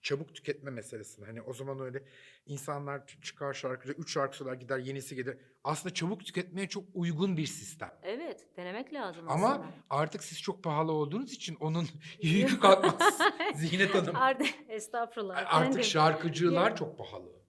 çabuk 0.03 0.35
tüketme 0.35 0.71
meselesine. 0.71 1.27
Hani 1.27 1.43
o 1.43 1.53
zaman 1.55 1.81
öyle 1.81 2.05
insanlar 2.47 3.07
çıkar 3.07 3.55
şarkıcı, 3.55 3.93
üç 3.93 4.13
şarkı 4.13 4.37
söyler 4.37 4.55
gider 4.55 4.79
yenisi 4.79 5.17
gelir. 5.17 5.39
Aslında 5.65 5.95
çabuk 5.95 6.25
tüketmeye 6.25 6.69
çok 6.69 6.85
uygun 6.95 7.37
bir 7.37 7.47
sistem. 7.47 7.91
Evet, 8.03 8.49
denemek 8.57 8.93
lazım 8.93 9.29
Ama 9.29 9.49
aslında. 9.53 9.75
artık 9.91 10.25
siz 10.25 10.43
çok 10.43 10.65
pahalı 10.65 10.93
olduğunuz 10.93 11.33
için 11.33 11.55
onun 11.61 11.89
yükü 12.23 12.61
kalkmaz. 12.61 13.19
Zinet 13.55 13.95
Hanım. 13.95 14.17
Artık 14.17 14.49
estağfurullah. 14.69 15.55
Artık 15.55 15.85
şarkıcılar 15.85 16.71
Ya. 16.71 16.77
çok 16.77 16.99
pahalı. 16.99 17.43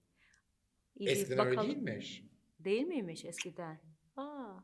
İyi, 0.96 1.08
Eskiden 1.08 1.38
öyle 1.46 1.50
bakalım. 1.56 1.70
değilmiş. 1.86 2.22
Değil 2.58 2.82
miymiş 2.82 3.24
eskiden? 3.24 3.80
Aa, 4.16 4.56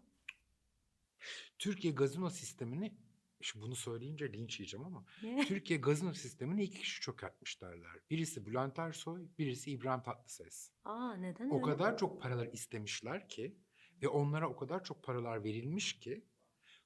Türkiye 1.58 1.92
gazino 1.94 2.30
sistemini 2.30 2.92
Şimdi 3.42 3.64
bunu 3.64 3.74
söyleyince 3.76 4.32
linç 4.32 4.60
yiyeceğim 4.60 4.86
ama? 4.86 5.04
Türkiye 5.46 5.78
gazino 5.78 6.12
sistemini 6.14 6.62
iki 6.62 6.78
kişi 6.78 7.00
çökertmiş 7.00 7.62
derler. 7.62 7.90
Birisi 8.10 8.46
Bülent 8.46 8.78
Ersoy, 8.78 9.26
birisi 9.38 9.70
İbrahim 9.70 10.02
Tatlıses. 10.02 10.70
Aa, 10.84 11.14
neden 11.14 11.50
O 11.50 11.54
öyle? 11.54 11.64
kadar 11.64 11.98
çok 11.98 12.22
paralar 12.22 12.46
istemişler 12.52 13.28
ki 13.28 13.56
ve 14.02 14.08
onlara 14.08 14.48
o 14.48 14.56
kadar 14.56 14.84
çok 14.84 15.02
paralar 15.04 15.44
verilmiş 15.44 15.98
ki 16.00 16.24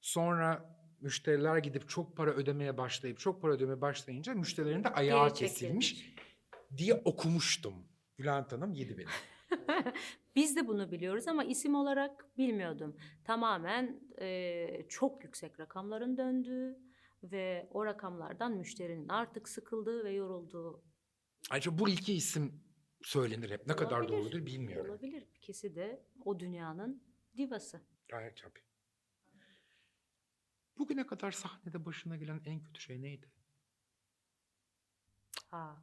sonra 0.01 0.79
müşteriler 1.01 1.59
gidip 1.59 1.89
çok 1.89 2.17
para 2.17 2.31
ödemeye 2.31 2.77
başlayıp 2.79 3.19
çok 3.19 3.43
para 3.43 3.53
ödemeye 3.53 3.81
başlayınca 3.81 4.35
müşterilerin 4.35 4.85
de 4.85 4.89
ayağı 4.89 5.29
Geri 5.29 5.39
kesilmiş 5.39 6.15
diye 6.77 6.95
okumuştum. 6.95 7.75
Bülent 8.19 8.53
Hanım 8.53 8.73
yedi 8.73 8.99
beni. 8.99 9.07
Biz 10.37 10.57
de 10.57 10.69
bunu 10.69 10.93
biliyoruz 10.93 11.29
ama 11.29 11.45
isim 11.45 11.75
olarak 11.75 12.39
bilmiyordum. 12.39 12.97
Tamamen 13.25 14.01
e, 14.21 14.87
çok 14.89 15.25
yüksek 15.25 15.61
rakamların 15.61 16.17
döndüğü 16.17 16.79
ve 17.23 17.69
o 17.71 17.87
rakamlardan 17.87 18.53
müşterinin 18.53 19.09
artık 19.09 19.49
sıkıldığı 19.49 20.05
ve 20.05 20.11
yorulduğu 20.11 20.85
Ayrıca 21.51 21.79
bu 21.79 21.89
iki 21.89 22.15
isim 22.15 22.65
söylenir 23.03 23.51
hep. 23.51 23.67
Ne 23.67 23.77
kadar 23.77 24.01
Olabilir. 24.01 24.13
doğrudur 24.19 24.47
bilmiyorum. 24.47 24.91
olabilir. 24.91 25.29
İkisi 25.35 25.75
de 25.75 26.07
o 26.25 26.41
dünyanın 26.41 27.03
divası. 27.37 27.81
Gayet 28.09 28.37
tabii. 28.37 28.61
Bugüne 30.79 31.07
kadar 31.07 31.31
sahnede 31.33 31.85
başına 31.85 32.17
gelen 32.17 32.41
en 32.45 32.63
kötü 32.63 32.81
şey 32.81 33.03
neydi? 33.03 33.31
Ha, 35.51 35.83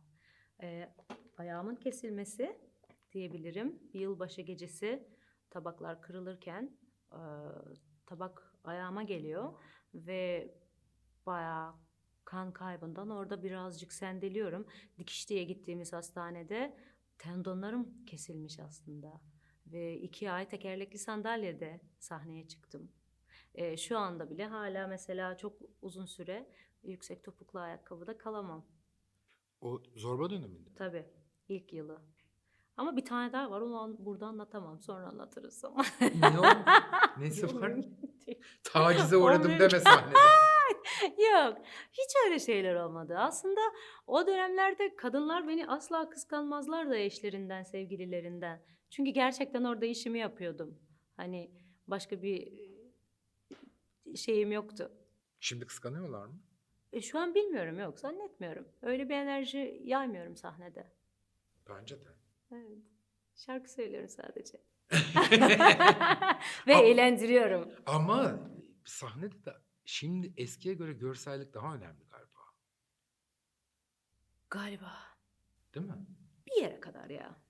e, 0.62 0.94
ayağımın 1.38 1.76
kesilmesi 1.76 2.71
diyebilirim. 3.12 3.80
Bir 3.94 4.00
yılbaşı 4.00 4.42
gecesi 4.42 5.08
tabaklar 5.50 6.02
kırılırken 6.02 6.78
e, 7.12 7.22
tabak 8.06 8.56
ayağıma 8.64 9.04
geliyor 9.04 9.54
ve 9.94 10.54
bayağı 11.26 11.74
kan 12.26 12.54
kaybından 12.54 13.10
orada 13.10 13.44
birazcık 13.44 13.94
sendeliyorum. 13.94 14.66
Dikiş 14.98 15.30
diye 15.30 15.44
gittiğimiz 15.44 15.94
hastanede 15.94 16.78
tendonlarım 17.18 18.06
kesilmiş 18.06 18.60
aslında. 18.60 19.22
Ve 19.68 20.00
iki 20.00 20.32
ay 20.32 20.50
tekerlekli 20.50 20.98
sandalyede 20.98 21.82
sahneye 22.00 22.48
çıktım. 22.48 22.92
E, 23.56 23.78
şu 23.78 23.98
anda 23.98 24.30
bile 24.30 24.46
hala 24.46 24.88
mesela 24.88 25.38
çok 25.38 25.62
uzun 25.82 26.06
süre 26.06 26.50
yüksek 26.84 27.24
topuklu 27.24 27.60
ayakkabıda 27.60 28.18
kalamam. 28.18 28.66
O 29.62 29.84
zorba 29.96 30.30
döneminde. 30.30 30.74
Tabii 30.76 31.06
ilk 31.50 31.74
yılı. 31.74 32.02
Ama 32.78 32.98
bir 32.98 33.06
tane 33.06 33.34
daha 33.34 33.52
var 33.52 33.62
onu 33.62 33.80
an- 33.80 34.06
burada 34.06 34.26
anlatamam. 34.26 34.80
Sonra 34.82 35.08
anlatırız 35.08 35.66
ama. 35.66 35.86
ne 36.02 36.40
o? 36.40 36.44
Nesi 37.22 37.62
var? 37.62 37.74
Tacize 38.64 39.18
uğradım 39.18 39.52
deme 39.60 39.80
sahnede. 39.80 40.18
Yok 41.34 41.58
hiç 41.92 42.12
öyle 42.26 42.40
şeyler 42.40 42.76
olmadı. 42.76 43.18
Aslında 43.18 43.62
o 44.08 44.28
dönemlerde 44.28 44.96
kadınlar 44.96 45.48
beni 45.48 45.68
asla 45.68 46.10
kıskanmazlar 46.10 46.90
da 46.90 46.98
eşlerinden, 46.98 47.64
sevgililerinden. 47.64 48.62
Çünkü 48.90 49.12
gerçekten 49.12 49.64
orada 49.64 49.86
işimi 49.86 50.20
yapıyordum. 50.20 50.80
Hani 51.18 51.52
başka 51.88 52.22
bir 52.22 52.48
e, 54.06 54.16
şeyim 54.16 54.52
yoktu. 54.52 54.92
Şimdi 55.40 55.66
kıskanıyorlar 55.66 56.26
mı? 56.26 56.40
E, 56.94 57.02
şu 57.02 57.20
an 57.20 57.36
bilmiyorum 57.36 57.80
yok 57.80 58.00
zannetmiyorum. 58.00 58.68
Öyle 58.82 59.10
bir 59.10 59.14
enerji 59.16 59.82
yaymıyorum 59.84 60.36
sahnede. 60.38 60.92
Bence 61.70 61.96
de. 62.02 62.10
Evet. 62.52 62.84
Şarkı 63.36 63.72
söylüyorum 63.72 64.10
sadece. 64.10 64.58
Ve 66.68 66.76
Ama- 66.76 66.84
eğlendiriyorum. 66.84 67.72
Ama 67.86 68.50
sahnede 68.86 69.46
de 69.46 69.54
şimdi 69.86 70.34
eskiye 70.38 70.76
göre 70.76 70.94
görsellik 70.94 71.54
daha 71.54 71.76
önemli 71.76 72.04
galiba. 72.10 72.40
Galiba. 74.50 74.94
Değil 75.76 75.86
mi? 75.86 76.06
Bir 76.48 76.62
yere 76.62 76.80
kadar 76.80 77.10
ya. 77.10 77.42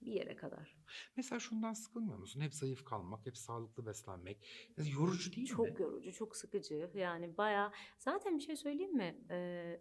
Bir 0.00 0.12
yere 0.12 0.36
kadar. 0.36 0.76
Mesela 1.16 1.40
şundan 1.40 1.72
sıkılmıyor 1.72 2.18
musun? 2.18 2.40
Hep 2.40 2.54
zayıf 2.54 2.84
kalmak, 2.84 3.26
hep 3.26 3.36
sağlıklı 3.36 3.86
beslenmek. 3.86 4.46
Ya 4.76 4.84
yorucu 4.84 5.32
değil 5.32 5.50
mi? 5.50 5.56
Çok 5.56 5.80
yorucu, 5.80 6.12
çok 6.12 6.36
sıkıcı. 6.36 6.90
Yani 6.94 7.36
bayağı... 7.36 7.72
Zaten 7.98 8.38
bir 8.38 8.42
şey 8.42 8.56
söyleyeyim 8.56 8.96
mi? 8.96 9.18
Ee, 9.30 9.80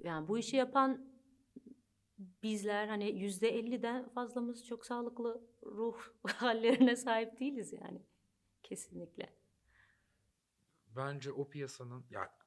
yani 0.00 0.28
bu 0.28 0.38
işi 0.38 0.56
yapan 0.56 1.17
bizler 2.18 2.88
hani 2.88 3.10
yüzde 3.10 3.48
elliden 3.48 4.08
fazlamız 4.08 4.66
çok 4.66 4.86
sağlıklı 4.86 5.44
ruh 5.62 5.98
hallerine 6.26 6.96
sahip 6.96 7.40
değiliz 7.40 7.72
yani. 7.72 8.02
Kesinlikle. 8.62 9.38
Bence 10.96 11.32
o 11.32 11.48
piyasanın 11.48 12.04
ya 12.10 12.38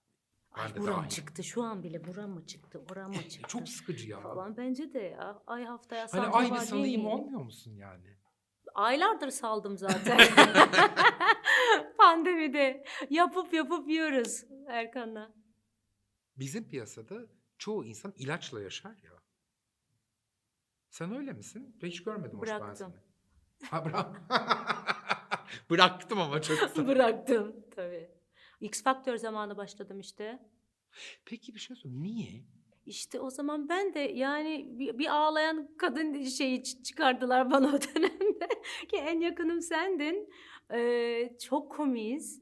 ben 0.58 0.64
Ay 0.64 0.76
buram 0.78 1.08
çıktı. 1.08 1.44
Şu 1.44 1.64
an 1.64 1.84
bile 1.84 2.08
buram 2.08 2.30
mı 2.30 2.46
çıktı, 2.46 2.82
oram 2.92 3.12
mı 3.12 3.30
çıktı? 3.30 3.48
Çok 3.48 3.70
sıkıcı 3.70 4.10
ya. 4.10 4.20
falan. 4.20 4.58
Bence 4.58 4.94
de 4.94 5.00
ya. 5.00 5.44
Ay 5.48 5.64
haftaya 5.64 6.02
Hani 6.02 6.10
sahne 6.10 6.28
ay 6.28 6.46
bir 6.46 6.52
var, 6.52 6.58
salayım 6.58 6.86
yemeyelim. 6.86 7.20
olmuyor 7.20 7.42
musun 7.42 7.72
yani? 7.72 8.18
Aylardır 8.76 9.30
saldım 9.30 9.78
zaten. 9.78 10.18
Pandemide 11.98 12.84
yapıp 13.10 13.54
yapıp 13.54 13.90
yiyoruz 13.90 14.44
Erkan'la. 14.68 15.34
Bizim 16.38 16.70
piyasada 16.70 17.16
çoğu 17.58 17.86
insan 17.86 18.14
ilaçla 18.18 18.62
yaşar 18.62 18.96
ya. 19.04 19.21
Sen 20.92 21.16
öyle 21.16 21.34
misin? 21.34 21.76
Ben 21.82 21.88
hiç 21.88 22.04
görmedim 22.04 22.40
hoş 22.40 22.50
ben 22.50 22.60
Bıraktım. 22.62 22.94
seni. 23.60 23.70
Ha 23.70 23.86
bırak. 23.86 24.22
Bıraktım 25.70 26.20
ama 26.22 26.42
çok 26.42 26.60
kısa. 26.70 26.88
Bıraktım 26.88 27.56
tabii. 27.76 28.10
X 28.62 28.84
Factor 28.84 29.16
zamanı 29.18 29.58
başladım 29.58 30.00
işte. 30.00 30.40
Peki 31.26 31.56
bir 31.56 31.60
şey 31.60 31.76
sorayım. 31.76 32.04
Niye? 32.04 32.44
İşte 32.86 33.20
o 33.20 33.30
zaman 33.30 33.70
ben 33.70 33.94
de 33.94 34.00
yani 34.00 34.68
bir, 34.80 34.98
bir 34.98 35.08
ağlayan 35.16 35.70
kadın 35.78 36.24
şeyi 36.24 36.64
çıkardılar 36.64 37.52
bana 37.52 37.68
o 37.68 37.80
dönemde. 37.82 38.48
Ki 38.90 38.98
en 38.98 39.20
yakınım 39.20 39.62
sendin. 39.62 40.30
Ee, 40.74 41.38
çok 41.48 41.72
komiyiz. 41.72 42.42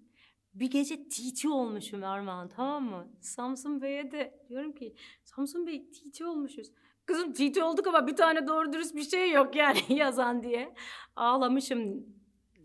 Bir 0.53 0.71
gece 0.71 1.09
TT 1.09 1.45
olmuşum 1.45 2.03
Armağan 2.03 2.49
tamam 2.49 2.83
mı? 2.83 3.07
Samsun 3.21 3.81
Bey'e 3.81 4.12
de 4.12 4.45
diyorum 4.49 4.71
ki 4.71 4.95
Samsun 5.23 5.67
Bey 5.67 5.91
TT 5.91 6.21
olmuşuz. 6.21 6.71
Kızım 7.09 7.33
TT 7.33 7.57
olduk 7.63 7.87
ama 7.87 8.07
bir 8.07 8.15
tane 8.15 8.47
doğru 8.47 8.73
dürüst 8.73 8.95
bir 8.95 9.01
şey 9.03 9.31
yok 9.31 9.55
yani 9.55 9.79
yazan 9.89 10.43
diye. 10.43 10.75
Ağlamışım. 11.15 12.05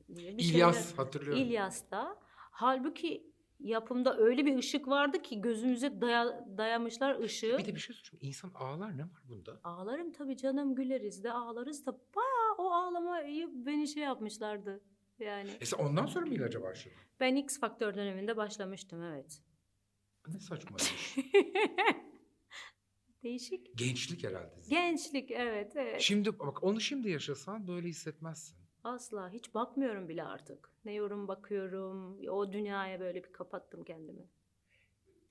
bir 0.09 0.23
İlyas 0.39 0.89
şeyler- 0.89 0.97
hatırlıyorum. 0.97 1.43
İlyas'ta. 1.43 2.17
Halbuki 2.51 3.27
yapımda 3.61 4.17
öyle 4.19 4.47
bir 4.47 4.59
ışık 4.59 4.89
vardı 4.89 5.23
ki 5.23 5.41
gözümüze 5.41 5.87
daya- 6.01 6.59
dayamışlar 6.59 7.21
ışığı. 7.21 7.59
Bir 7.59 7.65
de 7.65 7.75
bir 7.75 7.81
şey 7.81 7.97
sorayım. 7.97 8.27
İnsan 8.27 8.51
ağlar 8.55 8.97
ne 8.99 9.03
var 9.03 9.23
bunda? 9.29 9.61
Ağlarım 9.65 10.13
tabii 10.13 10.37
canım 10.37 10.75
güleriz 10.75 11.25
de 11.25 11.33
ağlarız 11.33 11.87
da 11.87 11.93
bayağı 11.93 12.55
o 12.59 12.71
ağlamayı 12.71 13.49
beni 13.55 13.89
şey 13.89 14.03
yapmışlardı. 14.03 14.81
Yani 15.19 15.51
E 15.61 15.65
sen 15.67 15.79
ondan 15.79 16.07
sonra 16.07 16.27
mı 16.27 16.35
ilaca 16.35 16.63
başladın? 16.63 16.99
ben 17.21 17.35
X 17.37 17.61
Faktör 17.61 17.95
döneminde 17.95 18.37
başlamıştım 18.37 19.03
evet. 19.03 19.43
Ne 20.29 20.39
saçma. 20.41 20.77
Değişik. 23.25 23.79
Gençlik 23.79 24.25
herhalde. 24.25 24.55
Gençlik 24.69 25.31
evet 25.31 25.77
evet. 25.77 26.01
Şimdi 26.01 26.39
bak 26.39 26.63
onu 26.63 26.81
şimdi 26.81 27.11
yaşasan 27.11 27.69
böyle 27.69 27.89
hissetmezsin. 27.89 28.57
Asla 28.85 29.31
hiç 29.31 29.55
bakmıyorum 29.55 30.09
bile 30.09 30.25
artık. 30.25 30.71
Ne 30.85 30.95
yorum 30.95 31.29
bakıyorum. 31.29 32.19
O 32.29 32.53
dünyaya 32.53 33.01
böyle 33.01 33.25
bir 33.25 33.33
kapattım 33.33 33.85
kendimi. 33.85 34.29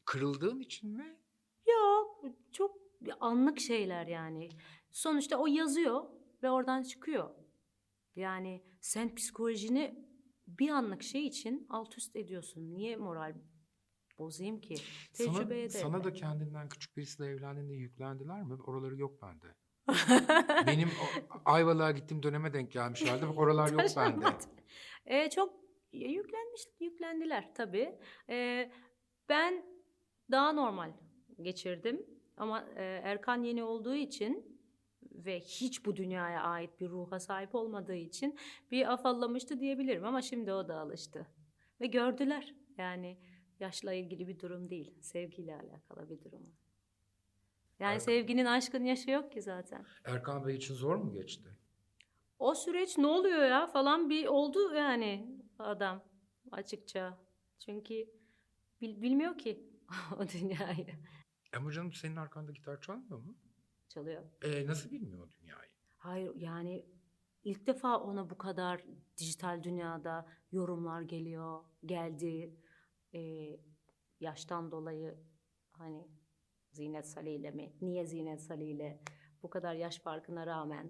Kırıldığın 0.05 0.59
için 0.59 0.89
mi? 0.89 1.17
Yok 1.67 2.25
çok 2.51 2.77
anlık 3.19 3.59
şeyler 3.59 4.07
yani. 4.07 4.49
Sonuçta 4.91 5.37
o 5.37 5.47
yazıyor 5.47 6.05
ve 6.43 6.49
oradan 6.49 6.83
çıkıyor. 6.83 7.29
Yani 8.15 8.63
sen 8.81 9.15
psikolojini 9.15 10.05
bir 10.47 10.69
anlık 10.69 11.03
şey 11.03 11.27
için 11.27 11.65
alt 11.69 11.97
üst 11.97 12.15
ediyorsun. 12.15 12.75
Niye 12.75 12.95
moral 12.95 13.35
bozayım 14.19 14.61
ki? 14.61 14.75
Sana, 15.13 15.33
Tecrübeye 15.33 15.63
de. 15.63 15.69
sana 15.69 16.03
da 16.03 16.13
kendinden 16.13 16.69
küçük 16.69 16.97
birisiyle 16.97 17.29
evlendiğinde 17.29 17.73
yüklendiler 17.73 18.43
mi? 18.43 18.53
Oraları 18.53 18.97
yok 18.97 19.21
bende. 19.21 19.55
Benim 20.67 20.89
o, 20.89 21.05
Ayvalık'a 21.45 21.91
gittiğim 21.91 22.23
döneme 22.23 22.53
denk 22.53 22.71
gelmişlerdi. 22.71 23.25
Oralar 23.25 23.69
yok 23.71 23.81
bende. 23.97 24.25
Ee, 25.05 25.29
çok 25.29 25.53
yüklenmiş, 25.93 26.61
yüklendiler 26.79 27.53
tabii. 27.55 27.99
Ee, 28.29 28.71
ben 29.29 29.65
daha 30.31 30.51
normal 30.51 30.91
geçirdim. 31.41 32.05
Ama 32.37 32.65
e, 32.75 32.83
Erkan 33.03 33.43
yeni 33.43 33.63
olduğu 33.63 33.95
için 33.95 34.59
ve 35.11 35.39
hiç 35.39 35.85
bu 35.85 35.95
dünyaya 35.95 36.41
ait 36.41 36.79
bir 36.79 36.89
ruha 36.89 37.19
sahip 37.19 37.55
olmadığı 37.55 37.95
için 37.95 38.39
bir 38.71 38.93
afallamıştı 38.93 39.59
diyebilirim. 39.59 40.05
Ama 40.05 40.21
şimdi 40.21 40.53
o 40.53 40.67
da 40.67 40.79
alıştı. 40.79 41.27
Ve 41.81 41.87
gördüler. 41.87 42.55
Yani 42.77 43.17
yaşla 43.59 43.93
ilgili 43.93 44.27
bir 44.27 44.39
durum 44.39 44.69
değil. 44.69 45.01
Sevgiyle 45.01 45.55
alakalı 45.55 46.09
bir 46.09 46.21
durum. 46.23 46.55
Yani 47.79 47.91
Evet. 47.91 48.03
sevginin 48.03 48.45
aşkın 48.45 48.83
yaşı 48.83 49.11
yok 49.11 49.31
ki 49.31 49.41
zaten. 49.41 49.85
Erkan 50.05 50.47
Bey 50.47 50.55
için 50.55 50.73
zor 50.73 50.95
mu 50.95 51.13
geçti? 51.13 51.49
O 52.39 52.55
süreç 52.55 52.97
ne 52.97 53.07
oluyor 53.07 53.45
ya 53.45 53.67
falan 53.67 54.09
bir 54.09 54.25
oldu 54.27 54.73
yani 54.73 55.39
adam 55.59 56.03
açıkça. 56.51 57.17
Çünkü 57.59 57.93
bil- 58.81 59.01
bilmiyor 59.01 59.37
ki 59.37 59.69
o 60.19 60.27
dünyayı. 60.27 60.87
Ama 61.57 61.71
canım 61.71 61.93
senin 61.93 62.15
arkanda 62.15 62.51
gitar 62.51 62.81
çalmıyor 62.81 63.17
mu? 63.19 63.35
Çalıyor. 63.89 64.23
E, 64.43 64.65
nasıl 64.67 64.91
bilmiyor 64.91 65.27
o 65.27 65.29
dünyayı? 65.41 65.69
Hayır 65.97 66.31
yani 66.35 66.85
ilk 67.43 67.67
defa 67.67 67.99
ona 67.99 68.29
bu 68.29 68.37
kadar 68.37 68.85
dijital 69.17 69.63
dünyada 69.63 70.27
yorumlar 70.51 71.01
geliyor, 71.01 71.63
geldi. 71.85 72.53
Ee, 73.13 73.59
yaştan 74.19 74.71
dolayı 74.71 75.17
hani 75.71 76.07
Zinet 76.71 77.07
Salih 77.07 77.35
ile 77.35 77.51
mi? 77.51 77.73
Niye 77.81 78.05
Zinet 78.05 78.41
Salih 78.41 78.67
ile? 78.69 78.99
Bu 79.43 79.49
kadar 79.49 79.75
yaş 79.75 79.99
farkına 79.99 80.47
rağmen. 80.47 80.89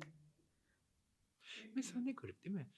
Mesela 1.75 1.99
ne 2.01 2.11
garip 2.11 2.43
değil 2.43 2.55
mi? 2.55 2.69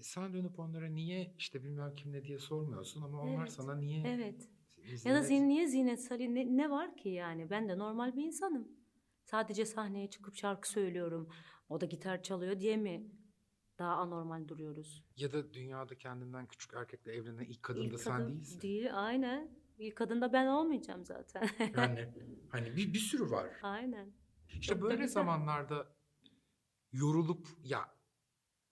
Sana 0.00 0.32
dönüp 0.32 0.58
onlara 0.58 0.88
niye 0.88 1.34
işte 1.38 1.64
bilmem 1.64 1.94
kim 1.94 2.12
ne 2.12 2.24
diye 2.24 2.38
sormuyorsun 2.38 3.02
ama 3.02 3.20
onlar 3.20 3.38
Evet, 3.40 3.52
sana 3.52 3.76
niye... 3.76 4.02
Evet. 4.06 4.48
Ya 5.04 5.14
da 5.14 5.18
Zinet- 5.18 5.22
zin, 5.22 5.48
niye 5.48 5.66
Zinet 5.66 6.00
Salih 6.00 6.28
ne, 6.28 6.56
ne 6.56 6.70
var 6.70 6.96
ki 6.96 7.08
yani? 7.08 7.50
Ben 7.50 7.68
de 7.68 7.78
normal 7.78 8.16
bir 8.16 8.24
insanım. 8.24 8.68
Sadece 9.24 9.64
sahneye 9.64 10.10
çıkıp 10.10 10.36
şarkı 10.36 10.68
söylüyorum. 10.68 11.28
O 11.68 11.80
da 11.80 11.86
gitar 11.86 12.22
çalıyor 12.22 12.60
diye 12.60 12.76
mi 12.76 13.10
daha 13.78 13.92
anormal 13.96 14.48
duruyoruz. 14.48 15.04
Ya 15.16 15.32
da 15.32 15.54
dünyada 15.54 15.94
kendinden 15.94 16.46
küçük 16.46 16.74
erkekle 16.74 17.12
evlenen 17.12 17.44
ilk 17.44 17.62
kadın 17.62 17.80
İlk 17.80 17.92
da 17.92 17.98
sen 17.98 18.16
kadın 18.18 18.28
değilsin. 18.32 18.60
Değil, 18.60 18.88
aynen. 19.06 19.50
İlk 19.78 19.96
kadın 19.96 20.20
da 20.20 20.32
ben 20.32 20.46
olmayacağım 20.46 21.04
zaten. 21.04 21.48
Yani 21.76 22.08
hani 22.48 22.76
bir, 22.76 22.94
bir 22.94 22.98
sürü 22.98 23.30
var. 23.30 23.46
aynen. 23.62 24.12
İşte 24.48 24.74
Çok 24.74 24.78
da 24.78 24.82
böyle 24.82 24.96
güzel. 25.02 25.08
zamanlarda 25.08 25.86
yorulup 26.92 27.46
ya 27.64 27.88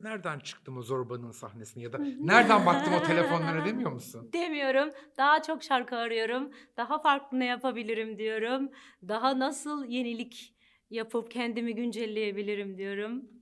nereden 0.00 0.38
çıktım 0.38 0.76
o 0.76 0.82
zorbanın 0.82 1.30
sahnesine 1.30 1.82
ya 1.82 1.92
da 1.92 1.98
nereden 2.20 2.66
baktım 2.66 2.94
o 2.94 3.02
telefonlara 3.02 3.64
demiyor 3.66 3.92
musun? 3.92 4.30
Demiyorum. 4.32 4.90
Daha 5.16 5.42
çok 5.42 5.62
şarkı 5.62 5.96
arıyorum. 5.96 6.50
Daha 6.76 6.98
farklı 7.02 7.38
ne 7.38 7.46
yapabilirim 7.46 8.18
diyorum. 8.18 8.70
Daha 9.08 9.38
nasıl 9.38 9.84
yenilik 9.84 10.56
yapıp 10.90 11.30
kendimi 11.30 11.74
güncelleyebilirim 11.74 12.78
diyorum. 12.78 13.39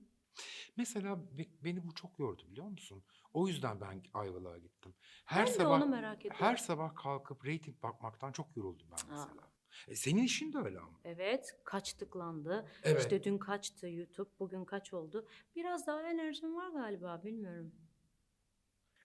Mesela 0.77 1.37
be- 1.37 1.63
beni 1.63 1.87
bu 1.87 1.95
çok 1.95 2.19
yordu 2.19 2.43
biliyor 2.51 2.67
musun? 2.67 3.03
O 3.33 3.47
yüzden 3.47 3.81
ben 3.81 4.03
Ayvalık'a 4.13 4.57
gittim. 4.57 4.93
Her 5.25 5.45
Ben 5.45 5.53
de 5.53 5.57
sabah 5.57 5.81
onu 5.81 5.85
merak 5.85 6.19
ediyorum. 6.19 6.37
her 6.39 6.57
sabah 6.57 6.95
kalkıp 6.95 7.45
reyting 7.45 7.83
bakmaktan 7.83 8.31
çok 8.31 8.57
yoruldum 8.57 8.87
ben 8.91 8.95
Aa. 8.97 9.11
mesela. 9.11 9.49
E, 9.87 9.95
senin 9.95 10.23
işin 10.23 10.53
de 10.53 10.57
öyle 10.57 10.79
ama. 10.79 10.99
Evet, 11.03 11.59
kaç 11.63 11.93
tıklandı. 11.93 12.67
Evet. 12.83 13.01
İşte 13.01 13.23
dün 13.23 13.37
kaçtı 13.37 13.87
YouTube, 13.89 14.29
bugün 14.39 14.65
kaç 14.65 14.93
oldu. 14.93 15.27
Biraz 15.55 15.87
daha 15.87 16.01
enerjim 16.01 16.55
var 16.55 16.69
galiba, 16.69 17.23
bilmiyorum. 17.23 17.71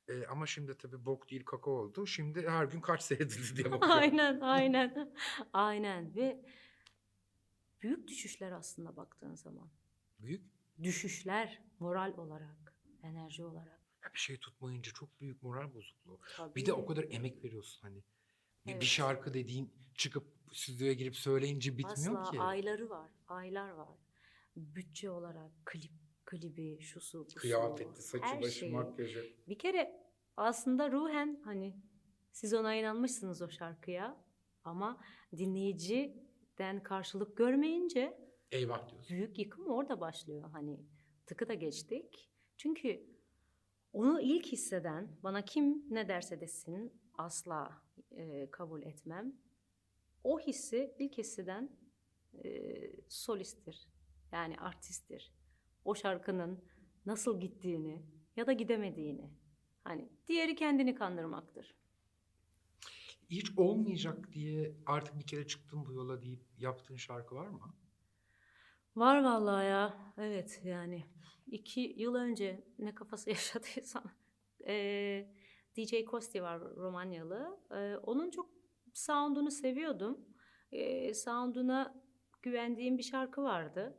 E, 0.08 0.26
ama 0.26 0.46
şimdi 0.46 0.78
tabii 0.78 1.06
bok 1.06 1.30
değil 1.30 1.44
kaka 1.44 1.70
oldu. 1.70 2.06
Şimdi 2.06 2.48
her 2.48 2.64
gün 2.64 2.80
kaç 2.80 3.02
seyredildi 3.02 3.56
diye 3.56 3.64
bakıyorum. 3.72 3.98
aynen, 3.98 4.40
aynen. 4.40 5.12
aynen 5.52 6.14
ve 6.14 6.44
büyük 7.82 8.08
düşüşler 8.08 8.52
aslında 8.52 8.96
baktığın 8.96 9.34
zaman. 9.34 9.68
Büyük. 10.18 10.53
Düşüşler 10.82 11.62
moral 11.78 12.16
olarak, 12.18 12.74
enerji 13.02 13.44
olarak. 13.44 13.80
Ya 14.04 14.14
bir 14.14 14.18
şey 14.18 14.38
tutmayınca 14.38 14.92
çok 14.92 15.20
büyük 15.20 15.42
moral 15.42 15.74
bozukluğu. 15.74 16.20
Tabii. 16.36 16.54
Bir 16.54 16.66
de 16.66 16.72
o 16.72 16.86
kadar 16.86 17.04
emek 17.10 17.44
veriyorsun 17.44 17.82
hani. 17.82 17.96
Bir, 18.66 18.70
bir 18.70 18.72
Evet. 18.72 18.82
şarkı 18.82 19.34
dediğin 19.34 19.72
çıkıp 19.94 20.24
stüdyoya 20.52 20.92
girip 20.92 21.16
söyleyince 21.16 21.78
bitmiyor 21.78 22.20
Asla 22.20 22.30
ki. 22.30 22.40
ayları 22.40 22.90
var, 22.90 23.10
aylar 23.28 23.70
var. 23.70 23.98
Bütçe 24.56 25.10
olarak 25.10 25.50
klip, 25.66 25.92
klibi, 26.24 26.80
şusu, 26.80 27.24
busu, 27.26 27.34
Kıyafeti, 27.40 28.02
saçı, 28.02 28.24
her 28.24 28.42
başı, 28.42 28.58
şeyi. 28.58 28.72
makyajı. 28.72 29.36
Bir 29.48 29.58
kere 29.58 30.00
aslında 30.36 30.92
ruhen 30.92 31.40
hani 31.44 31.76
siz 32.32 32.54
ona 32.54 32.74
inanmışsınız 32.74 33.42
o 33.42 33.48
şarkıya 33.50 34.24
ama 34.64 35.00
dinleyiciden 35.36 36.82
karşılık 36.82 37.36
görmeyince 37.36 38.23
Eyvah 38.54 38.88
diyorsun. 38.88 39.16
büyük 39.16 39.38
yıkım 39.38 39.66
orada 39.66 40.00
başlıyor. 40.00 40.50
Hani 40.52 40.80
tıkı 41.26 41.48
da 41.48 41.54
geçtik. 41.54 42.30
Çünkü 42.56 43.06
onu 43.92 44.20
ilk 44.20 44.46
hisseden 44.46 45.16
bana 45.22 45.44
kim 45.44 45.94
ne 45.94 46.08
derse 46.08 46.40
desin 46.40 46.92
asla 47.14 47.82
e, 48.10 48.50
kabul 48.50 48.82
etmem. 48.82 49.36
O 50.24 50.40
hissi 50.40 50.94
ilk 50.98 51.18
hisseden 51.18 51.76
e, 52.44 52.80
solisttir. 53.08 53.88
Yani 54.32 54.56
artisttir. 54.56 55.32
O 55.84 55.94
şarkının 55.94 56.64
nasıl 57.06 57.40
gittiğini 57.40 58.02
ya 58.36 58.46
da 58.46 58.52
gidemediğini. 58.52 59.30
Hani 59.84 60.08
diğeri 60.28 60.54
kendini 60.54 60.94
kandırmaktır. 60.94 61.74
Hiç 63.30 63.58
olmayacak 63.58 64.32
diye 64.32 64.74
artık 64.86 65.18
bir 65.18 65.26
kere 65.26 65.46
çıktım 65.46 65.86
bu 65.86 65.92
yola 65.92 66.22
deyip 66.22 66.44
yaptığın 66.58 66.96
şarkı 66.96 67.34
var 67.34 67.48
mı? 67.48 67.74
Var 68.96 69.22
vallahi 69.24 69.66
ya. 69.66 69.94
Evet 70.18 70.60
yani 70.64 71.04
iki 71.46 71.80
yıl 71.96 72.14
önce 72.14 72.64
ne 72.78 72.94
kafası 72.94 73.30
yaşadıysam 73.36 74.04
eee, 74.66 75.34
DJ 75.76 76.04
Kosti 76.04 76.42
var 76.42 76.60
Romanyalı. 76.76 77.60
Eee, 77.70 77.96
onun 78.02 78.30
çok 78.30 78.50
sound'unu 78.94 79.50
seviyordum. 79.50 80.18
Eee 80.72 81.14
sound'una 81.14 82.02
güvendiğim 82.42 82.98
bir 82.98 83.02
şarkı 83.02 83.42
vardı. 83.42 83.98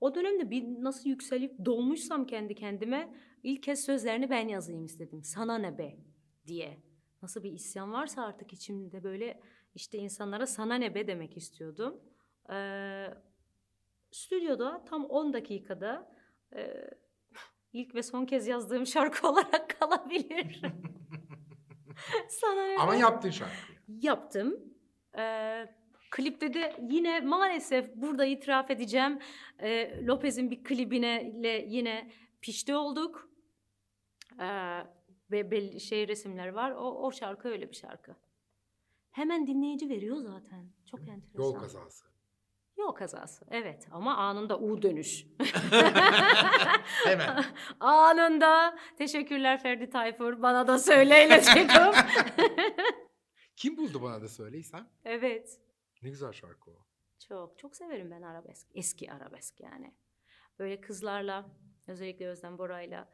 O 0.00 0.14
dönemde 0.14 0.50
bir 0.50 0.64
nasıl 0.64 1.10
yükselip 1.10 1.64
dolmuşsam 1.64 2.26
kendi 2.26 2.54
kendime 2.54 3.14
ilk 3.42 3.62
kez 3.62 3.84
sözlerini 3.84 4.30
ben 4.30 4.48
yazayım 4.48 4.84
istedim. 4.84 5.24
Sana 5.24 5.58
ne 5.58 5.78
be 5.78 5.98
diye. 6.46 6.82
Nasıl 7.22 7.42
bir 7.42 7.52
isyan 7.52 7.92
varsa 7.92 8.24
artık 8.24 8.52
içimde 8.52 9.04
böyle 9.04 9.40
işte 9.74 9.98
insanlara 9.98 10.46
sana 10.46 10.74
ne 10.74 10.94
be 10.94 11.06
demek 11.06 11.36
istiyordum. 11.36 12.00
Eee 12.50 13.14
stüdyoda 14.10 14.84
tam 14.84 15.04
10 15.04 15.32
dakikada 15.32 16.16
e, 16.56 16.90
ilk 17.72 17.94
ve 17.94 18.02
son 18.02 18.24
kez 18.26 18.46
yazdığım 18.46 18.86
şarkı 18.86 19.28
olarak 19.32 19.80
kalabilir. 19.80 20.62
Sana 22.28 22.66
ne 22.66 22.76
Ama 22.78 22.92
be? 22.92 22.96
yaptığın 22.98 23.30
şarkı. 23.30 23.52
Yaptım. 23.88 24.74
Ee, 25.18 25.66
klipte 26.10 26.54
de 26.54 26.76
yine 26.90 27.20
maalesef 27.20 27.94
burada 27.94 28.24
itiraf 28.24 28.70
edeceğim. 28.70 29.18
Ee, 29.58 30.04
Lopez'in 30.06 30.50
bir 30.50 30.64
klibine 30.64 31.24
ile 31.24 31.64
yine 31.68 32.10
pişti 32.40 32.74
olduk. 32.74 33.30
Ee, 34.40 34.80
ve 35.30 35.50
belli 35.50 35.80
şey 35.80 36.08
resimler 36.08 36.48
var. 36.48 36.70
O, 36.70 37.06
o 37.06 37.12
şarkı 37.12 37.48
öyle 37.48 37.70
bir 37.70 37.76
şarkı. 37.76 38.16
Hemen 39.10 39.46
dinleyici 39.46 39.88
veriyor 39.88 40.16
zaten. 40.16 40.70
Çok 40.90 41.00
enteresan. 41.00 41.42
Yol 41.42 41.54
kazası. 41.54 42.04
Yol 42.80 42.92
kazası. 42.92 43.44
Evet 43.50 43.88
ama 43.90 44.16
anında 44.16 44.58
U 44.58 44.82
dönüş. 44.82 45.26
Hemen. 47.04 47.44
anında. 47.80 48.78
Teşekkürler 48.98 49.62
Ferdi 49.62 49.90
Tayfur. 49.90 50.42
Bana 50.42 50.66
da 50.66 50.78
söyleyle 50.78 51.42
çekim. 51.42 51.82
Kim 53.56 53.76
buldu 53.76 54.02
bana 54.02 54.22
da 54.22 54.28
söyleysen? 54.28 54.86
evet. 55.04 55.60
Ne 56.02 56.10
güzel 56.10 56.32
şarkı 56.32 56.70
o. 56.70 56.74
Çok 57.28 57.58
çok 57.58 57.76
severim 57.76 58.10
ben 58.10 58.22
arabesk. 58.22 58.66
Eski 58.74 59.12
arabesk 59.12 59.60
yani. 59.60 59.94
Böyle 60.58 60.80
kızlarla 60.80 61.46
özellikle 61.86 62.28
Özlem 62.28 62.58
Bora'yla 62.58 63.08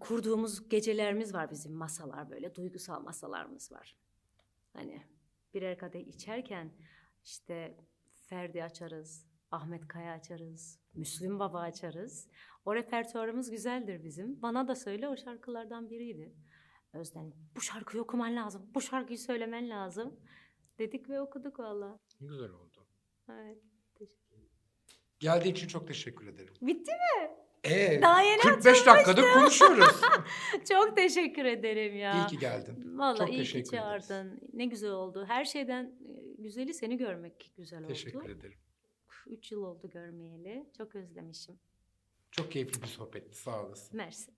kurduğumuz 0.00 0.68
gecelerimiz 0.68 1.34
var 1.34 1.50
bizim 1.50 1.72
masalar 1.72 2.30
böyle 2.30 2.54
duygusal 2.54 3.00
masalarımız 3.02 3.72
var. 3.72 3.96
Hani 4.72 5.02
birer 5.54 5.78
kadeh 5.78 6.06
içerken 6.06 6.72
işte 7.24 7.76
Ferdi 8.26 8.64
açarız, 8.64 9.26
Ahmet 9.50 9.88
Kaya 9.88 10.12
açarız, 10.12 10.80
Müslüm 10.94 11.38
Baba 11.38 11.60
açarız. 11.60 12.28
O 12.64 12.74
repertuarımız 12.74 13.50
güzeldir 13.50 14.04
bizim. 14.04 14.42
Bana 14.42 14.68
da 14.68 14.74
söyle 14.74 15.08
o 15.08 15.16
şarkılardan 15.16 15.90
biriydi. 15.90 16.34
Özlem 16.92 17.32
bu 17.56 17.60
şarkıyı 17.60 18.02
okuman 18.02 18.36
lazım, 18.36 18.70
bu 18.74 18.80
şarkıyı 18.80 19.18
söylemen 19.18 19.70
lazım. 19.70 20.20
Dedik 20.78 21.08
ve 21.10 21.20
okuduk 21.20 21.58
valla. 21.60 21.98
Ne 22.20 22.26
güzel 22.28 22.50
oldu. 22.50 22.86
Evet. 23.30 23.58
teşekkür- 23.94 24.36
Geldiğin 25.20 25.54
için 25.54 25.68
çok 25.68 25.88
teşekkür 25.88 26.26
ederim. 26.26 26.54
Bitti 26.62 26.90
mi? 26.92 27.30
Ee, 27.64 28.02
Daha 28.02 28.22
yeni 28.22 28.40
45 28.40 28.86
dakikadır 28.86 29.24
konuşuyoruz. 29.34 30.00
Çok 30.68 30.96
teşekkür 30.96 31.44
ederim 31.44 31.96
ya. 31.96 32.14
İyi 32.14 32.26
ki 32.26 32.38
geldin. 32.38 32.98
Vallahi 32.98 33.18
Çok 33.18 33.28
iyi 33.28 33.32
ki 33.32 33.38
teşekkür 33.38 33.58
ederiz. 33.78 34.08
çağırdın. 34.08 34.40
Ne 34.52 34.64
güzel 34.66 34.90
oldu. 34.90 35.24
Her 35.28 35.44
şeyden 35.44 35.92
güzeli 36.38 36.74
seni 36.74 36.96
görmek 36.96 37.52
güzel 37.56 37.78
oldu. 37.80 37.88
Teşekkür 37.88 38.28
ederim. 38.28 38.58
Üç 39.26 39.52
yıl 39.52 39.62
oldu 39.62 39.90
görmeyeli. 39.90 40.66
Çok 40.76 40.94
özlemişim. 40.94 41.58
Çok 42.30 42.52
keyifli 42.52 42.82
bir 42.82 42.86
sohbetti. 42.86 43.38
Sağ 43.38 43.66
olasın. 43.66 43.96
Mersi. 43.96 44.35